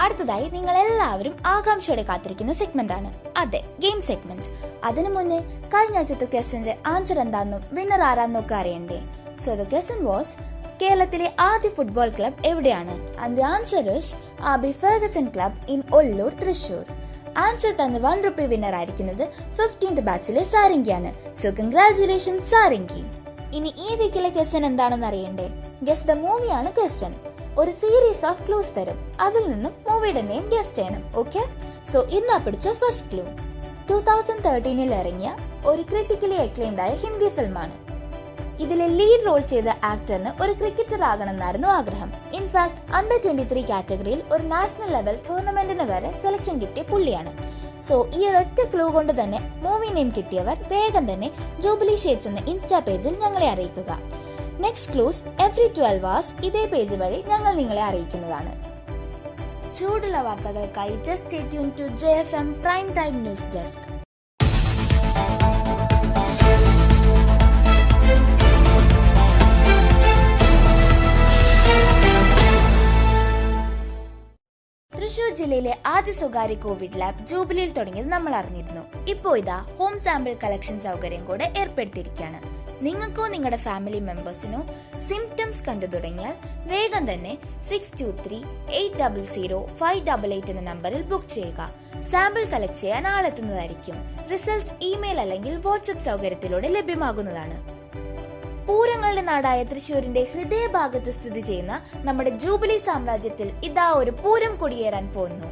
അടുത്തതായി 0.01 0.49
നിങ്ങൾ 0.49 0.75
എല്ലാവരും 0.77 1.36
ആകാംക്ഷയോടെ 1.45 2.03
കാത്തിരിക്കുന്ന 2.03 2.53
സെഗ്മെന്റ് 2.53 2.93
ആണ്. 2.93 3.13
അതെ 3.38 3.62
ഗെയിം 3.79 4.01
സെഗ്മെന്റ് 4.01 4.49
അതിനു 4.84 5.10
മുന്നേ 5.10 5.39
കഴിഞ്ഞ 5.73 5.97
ആഴ്ചത്തെ 5.97 6.25
ക്വസ്റ്റന്റെ 6.25 6.77
ആൻസർ 6.88 7.19
എന്താണെന്നും 7.19 7.62
വിന്നർ 7.73 8.01
ആരാന്നും 8.01 8.39
ഒക്കെ 8.39 8.55
അറിയണ്ടേ? 8.55 8.99
സോ 9.45 9.55
ദ 9.55 9.63
വാസ് 10.01 10.38
കേരളത്തിലെ 10.81 11.36
ആദ്യ 11.39 11.69
ഫുട്ബോൾ 11.69 12.10
ക്ലബ് 12.17 12.45
എവിടെയാണ്? 12.45 13.17
And 13.19 13.38
the 13.38 13.41
answer 13.41 13.89
is 13.97 14.15
Abby 14.43 14.71
Ferguson 14.71 15.27
club 15.36 15.71
in 15.71 15.84
Ollur 15.93 16.34
Thrissur 16.34 16.86
answer 17.38 17.71
തന്ന 17.71 17.97
വൺ 17.97 18.23
റുപ്പി 18.23 18.43
വിന്നർ 18.43 18.75
ആയിരിക്കുന്നത് 18.75 19.23
ഫിഫ്റ്റീൻത് 19.58 20.01
ബാച്ചിലെ 20.01 20.43
സാരംഗിയാണ് 20.43 21.12
സോ 21.41 21.49
കൺഗ്രാചുലേഷൻ 21.49 22.43
സാരംഗി. 22.43 23.03
ഇനി 23.58 23.73
ഈ 23.88 23.95
വീക്കിലെ 23.95 24.29
ക്വസ്റ്റൻ 24.29 24.65
എന്താണെന്ന് 24.65 25.08
അറിയണ്ടേ? 25.08 25.47
ഗസ് 25.84 26.08
ദ 26.08 26.12
മൂവിയാണ് 26.12 26.71
ക്വസ്റ്റൻ 26.71 27.13
ഒരു 27.62 27.72
സീരീസ് 27.82 28.26
ഓഫ് 28.30 28.44
ക്ലൂസ് 28.48 28.74
തരും. 28.78 28.98
അതിൽ 29.26 29.44
നിന്നും 29.52 29.74
മൂവിയുടെ 29.88 30.24
നെയിം 30.32 30.46
ഗസ് 30.54 30.76
ചെയ്യണം. 30.78 31.04
ഓക്കെ 31.22 31.41
സോ 31.91 32.00
ഇന്നാ 32.18 32.38
പിടിച്ച 32.46 32.70
ഫസ്റ്റ് 32.82 33.10
ക്ലൂ 33.12 33.26
ടൂ 33.89 33.98
തൗസൻഡ് 34.10 34.44
തേർട്ടീനിൽ 34.46 34.94
ഇറങ്ങിയ 35.02 35.32
ഒരു 35.72 35.82
ക്രിട്ടിക്കലി 35.89 36.38
ആയ 36.86 36.94
ഹിന്ദി 37.04 37.30
ഫിലിമാണ് 37.38 37.76
ഇതിലെ 38.63 38.86
ലീഡ് 38.98 39.26
റോൾ 39.28 39.39
ചെയ്ത 39.52 39.70
ആക്ടറിന് 39.91 40.32
ഒരു 40.44 40.54
ക്രിക്കറ്റർ 40.60 41.02
ആകണമെന്നായിരുന്നു 41.12 41.68
ആഗ്രഹം. 41.78 42.10
ഇൻഫാക്ട് 42.39 42.82
അണ്ടർ 42.98 43.18
ട്വന്റി 43.24 43.46
ത്രീ 43.52 43.62
കാറ്റഗറിയിൽ 43.72 44.22
ഒരു 44.34 44.44
നാഷണൽ 44.54 44.89
ലെവൽ 44.98 45.15
ടൂർണമെന്റിന് 45.28 45.86
വരെ 45.91 46.12
സെലക്ഷൻ 46.24 46.56
കിട്ടിയ 46.62 46.84
പുള്ളിയാണ്. 46.91 47.32
സോ 47.88 47.96
ഈ 48.18 48.22
ഒരൊറ്റ 48.30 48.60
ക്ലൂ 48.74 48.86
കൊണ്ട് 48.98 49.13
തന്നെ 49.22 49.39
മൂവി 49.65 49.89
നെയിം 49.98 50.12
കിട്ടിയവർ 50.18 50.58
വേഗം 50.74 51.06
തന്നെ 51.12 51.30
ജൂബിലി 51.63 51.98
ഷേറ്റ്സ് 52.04 52.30
എന്ന 52.30 52.39
ഇൻസ്റ്റാ 52.54 52.80
പേജിൽ 52.88 53.15
ഞങ്ങളെ 53.24 53.50
അറിയിക്കുക. 53.56 53.91
Next 54.65 54.93
clues 54.93 55.23
every 55.41 55.65
twelve 55.78 56.08
hours 56.08 56.34
ഇതേ 56.45 56.65
പേജ് 56.65 56.95
വഴി 56.95 57.23
ഞങ്ങൾ 57.28 57.54
നിങ്ങളെ 57.54 57.84
അറിയിക്കുന്നതാണ്. 57.84 58.54
ചൂടുള്ള 59.73 60.21
വാർത്തകൾക്കായി 60.21 60.95
just 61.08 61.38
to 61.80 61.88
J 62.04 62.12
F 62.21 62.36
M 62.36 62.47
prime 62.62 62.93
time 62.93 63.15
news 63.23 63.45
desk 63.45 63.84
Thrissur 74.93 75.32
ജില്ലയിലെ 75.36 75.78
ആദ്യ 75.86 76.12
സ്വകാര്യ 76.12 76.56
കോവിഡ് 76.56 76.99
ലാബ് 77.01 77.25
ജൂബിലിയിൽ 77.28 77.73
തുടങ്ങിയത് 77.73 78.10
നമ്മൾ 78.10 78.36
അറിഞ്ഞിരുന്നു. 78.36 78.84
ഇതാ 79.41 79.58
ഹോം 79.80 79.99
സാമ്പിൾ 79.99 80.36
കളക്ഷൻ 80.43 80.80
സൗകര്യം 80.80 81.25
കൂടെ 81.25 81.54
ഏർപ്പെടുത്തിയിരിക്കുകയാണ്. 81.58 82.41
നിങ്ങൾക്കോ 82.86 83.28
നിങ്ങളുടെ 83.28 83.58
ഫാമിലി 83.58 84.00
മെമ്പേഴ്സിനോ 84.00 84.60
സിംറ്റംസ് 85.10 85.63
കണ്ടു 85.67 85.86
തുടങ്ങിയാൽ 85.86 86.34
വേഗം 86.71 87.13
തന്നെ 87.13 87.34
six 87.69 87.93
two 88.02 88.08
three 88.26 88.38
eight 88.80 89.00
double 89.02 89.24
zero 89.36 89.60
five 89.80 90.02
double 90.08 90.32
eight 90.34 90.52
എന്ന 90.54 90.63
നമ്പറിൽ 90.71 91.02
ബുക്ക് 91.02 91.30
ചെയ്യുക. 91.30 91.62
സാമ്പിൾ 92.12 92.43
കളക്ട് 92.45 92.82
ചെയ്യാൻ 92.82 93.08
ആളെത്തുന്നതായിരിക്കും. 93.08 93.98
റിസൾട്ട്സ് 94.32 94.74
ഇമെയിൽ 94.82 95.19
അല്ലെങ്കിൽ 95.21 95.56
വാട്സപ്പ് 95.67 96.04
സൗകര്യത്തിലൂടെ 96.04 96.67
ലഭ്യമാകുന്നതാണ്. 96.67 97.58
പൂരങ്ങളുടെ 98.67 99.21
നാടായ 99.21 99.63
തൃശൂരിന്റെ 99.63 100.21
ഹൃദയഭാഗത്ത് 100.34 101.12
സ്ഥിതി 101.12 101.39
ചെയ്യുന്ന 101.39 101.74
നമ്മുടെ 102.08 102.30
ജൂബിലി 102.30 102.78
സാമ്രാജ്യത്തിൽ 102.78 103.52
ഇതാ 103.63 103.88
ഒരു 103.91 104.12
പൂരം 104.24 104.56
കൊടിയേറാൻ 104.56 105.08
പോകുന്നു 105.13 105.50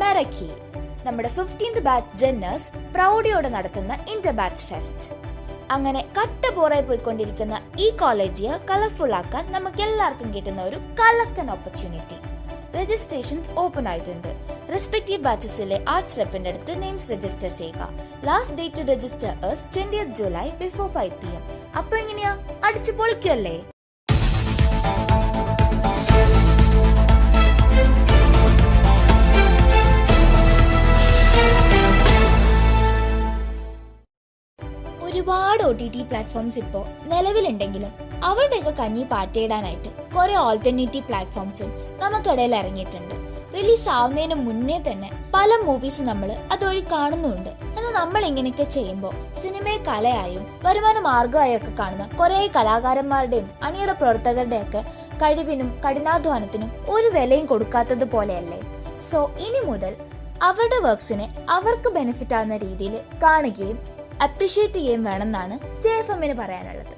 മെറക്കി 0.00 0.50
നമ്മുടെ 1.06 1.28
ഫിഫ്റ്റീൻത് 1.28 1.80
ബാച്ച് 1.80 2.16
ജെന്നേഴ്സ് 2.16 2.70
പ്രൗഡിയോടെ 2.94 3.48
നടത്തുന്ന 3.48 3.98
ഇന്റർ 4.14 4.30
ബാച്ച് 4.30 4.66
ഫെസ്റ്റ് 4.66 5.25
അങ്ങനെ 5.70 6.00
കട്ട 6.18 6.50
പോറായി 6.54 6.82
പോയിക്കൊണ്ടിരിക്കുന്ന 6.82 7.60
ഈ 7.78 7.90
കോളേജ് 7.90 8.42
ഇയർ 8.42 8.58
കളർഫുൾ 8.70 9.12
ആക്കാൻ 9.12 9.52
നമുക്ക് 9.52 9.82
എല്ലാവർക്കും 9.82 10.34
കിട്ടുന്ന 10.34 10.62
ഒരു 10.62 10.76
കലക്കൻ 11.00 11.50
ഓപ്പർച്യൂണിറ്റി 11.50 12.18
രജിസ്ട്രേഷൻസ് 12.78 13.50
ഓപ്പൺ 13.58 13.88
ആയിട്ടുണ്ട്. 13.88 14.30
റെസ്പെക്റ്റീവ് 14.72 15.22
ബാച്ചസിലെ 15.22 15.84
ആർട്സ് 15.88 16.18
റെപ്പിന്റെ 16.18 16.50
അടുത്ത് 16.50 16.82
നെയിംസ് 16.82 17.12
രജിസ്റ്റർ 17.12 17.50
ചെയ്യുക. 17.50 17.88
Last 18.24 18.56
date 18.58 18.78
to 18.78 18.92
register 18.92 19.32
twenty 19.74 20.04
July 20.20 20.50
before 20.64 20.88
five 20.88 21.10
P 21.10 21.26
M 21.26 21.42
അപ്പൊ 21.76 21.96
എങ്ങനെയാ? 21.96 22.38
അടിച്ചു 22.64 22.92
പൊളിക്കല്ലേ? 22.92 23.56
ഒ 35.68 35.70
ടി 35.80 35.86
ടി 35.94 36.02
പ്ലാറ്റ്ഫോംസ് 36.10 36.58
ഇപ്പോൾ 36.62 36.84
നിലവിലുണ്ടെങ്കിലും 37.12 37.92
അവരുടെയൊക്കെ 38.28 38.72
കഞ്ഞി 38.80 39.04
പാറ്റയിടാനായിട്ട് 39.12 39.90
കുറെ 40.14 40.34
ഓൾട്ടർനേറ്റീവ് 40.46 41.06
പ്ലാറ്റ്ഫോംസും 41.08 41.70
നമുക്കിടയിൽ 42.02 42.54
ഇറങ്ങിയിട്ടുണ്ട്. 42.60 43.14
റിലീസ് 43.56 43.88
ആവുന്നതിന് 43.96 44.36
മുന്നേ 44.46 44.78
തന്നെ 44.86 45.08
പല 45.34 45.50
മൂവീസ് 45.66 46.02
നമ്മൾ 46.08 46.30
അതുവഴി 46.52 46.82
കാണുന്നുണ്ട്. 46.92 47.50
എന്നാൽ 47.76 47.92
നമ്മൾ 48.00 48.22
ഇങ്ങനെയൊക്കെ 48.30 48.66
ചെയ്യുമ്പോൾ 48.76 49.14
സിനിമയെ 49.42 49.78
കലയായും 49.88 50.44
വരുമാന 50.66 50.98
മാർഗമായും 51.08 51.56
ഒക്കെ 51.60 51.72
കാണുന്ന 51.80 52.06
കുറേ 52.20 52.40
കലാകാരന്മാരുടെയും 52.56 53.48
അണിയറ 53.68 53.92
പ്രവർത്തകരുടെയൊക്കെ 54.00 54.82
കഴിവിനും 55.22 55.68
കഠിനാധ്വാനത്തിനും 55.84 56.70
ഒരു 56.94 57.10
വിലയും 57.16 57.46
കൊടുക്കാത്തത് 57.52 58.06
പോലെയല്ലേ? 58.14 58.60
സോ 59.10 59.20
ഇനി 59.46 59.62
മുതൽ 59.70 59.92
അവരുടെ 60.48 60.78
വർക്ക്സിനെ 60.86 61.26
അവർക്ക് 61.56 61.88
ബെനിഫിറ്റ് 61.98 62.34
ആവുന്ന 62.38 62.56
രീതിയിൽ 62.56 62.94
കാണുകയും 63.22 63.78
അപ്രിഷ്യേറ്റ് 64.24 64.74
ചെയ്യുകയും 64.74 65.02
വേണമെന്നാണ് 65.04 65.54
ജെ 65.82 65.92
എഫ് 66.00 66.12
എമ്മിന് 66.12 66.34
പറയാനുള്ളത്. 66.38 66.94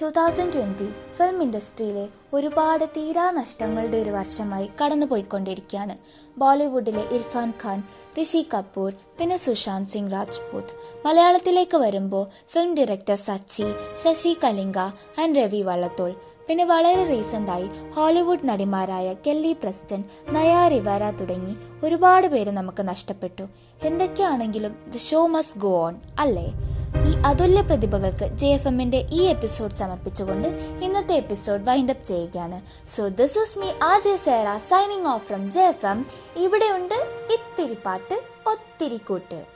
ടു 0.00 0.06
തൗസൻഡ് 0.18 0.52
ട്വന്റി 0.52 0.86
ഫിലിം 1.16 1.42
ഇൻഡസ്ട്രിയിലെ 1.42 2.04
ഒരുപാട് 2.36 2.84
തീരാ 2.96 3.30
നഷ്ടങ്ങളുടെ 3.30 3.98
ഒരു 3.98 4.10
വർഷമായി 4.10 4.70
കടന്നു 4.80 5.06
പോയിക്കൊണ്ടിരിക്കുകയാണ് 5.06 5.96
ബോളിവുഡിലെ 6.38 7.04
ഇർഫാൻ 7.16 7.52
ഖാൻ 7.62 7.82
ഋഷി 8.16 8.42
കപൂർ 8.54 8.92
പിന്നെ 9.18 9.36
സുശാന്ത് 9.36 9.88
സിംഗ് 9.88 10.12
രാജ്പൂത്. 10.12 10.72
മലയാളത്തിലേക്ക് 11.06 11.76
വരുമ്പോൾ 11.76 12.24
film 12.52 12.74
director 12.74 13.18
Sachi 13.28 13.66
Sasi 14.02 14.36
Kalinga 14.44 14.78
and 15.22 15.36
Ravi 15.38 15.62
Vallathol. 15.62 16.12
പിന്നെ 16.46 16.64
വളരെ 16.64 17.04
റീസെന്റായി 17.04 17.66
ഹോളിവുഡ് 17.96 18.48
നടിമാരായ 18.48 19.14
കെല്ലി 19.26 19.52
പ്രസ്റ്റൻ 19.52 20.00
നയ 20.36 20.68
റിവാര 20.68 21.10
തുടങ്ങി 21.10 21.54
ഒരുപാട് 21.86 22.26
പേര് 22.26 22.50
നമുക്ക് 22.50 22.88
നഷ്ടപ്പെട്ടു. 22.88 23.44
എന്തൊക്കെയാണെങ്കിലും 23.84 24.76
the 24.94 24.96
show 24.96 25.26
must 25.26 25.60
go 25.60 25.84
on 25.84 25.96
അല്ലേ? 26.18 26.52
ഈ 27.08 27.14
അതുല്യ 27.26 27.60
പ്രതിഭകൾക്ക് 27.60 28.24
ജെ 28.36 28.46
എഫ് 28.46 28.66
എമ്മിന്റെ 28.66 29.06
ഈ 29.12 29.22
എപ്പിസോഡ് 29.22 29.74
സമർപ്പിച്ചുകൊണ്ട് 29.74 30.48
ഇന്നത്തെ 30.82 31.14
എപ്പിസോഡ് 31.14 31.62
വൈൻഡ് 31.64 31.90
അപ്പ് 31.90 32.04
ചെയ്യുകയാണ്. 32.04 32.60
So 32.90 33.08
this 33.08 33.38
is 33.38 33.58
me 33.58 33.70
R 33.82 33.98
J 33.98 34.16
Sera 34.16 34.56
signing 34.56 35.06
off 35.06 35.26
from 35.26 35.50
J 35.50 35.60
F 35.60 35.86
M. 35.86 36.06
ഇവിടെയുണ്ട് 36.36 36.94
ഇത്തിരി 37.32 37.76
പാട്ട് 37.86 38.22
ഒത്തിരി 38.46 38.96
കൂട്ട്. 38.96 39.51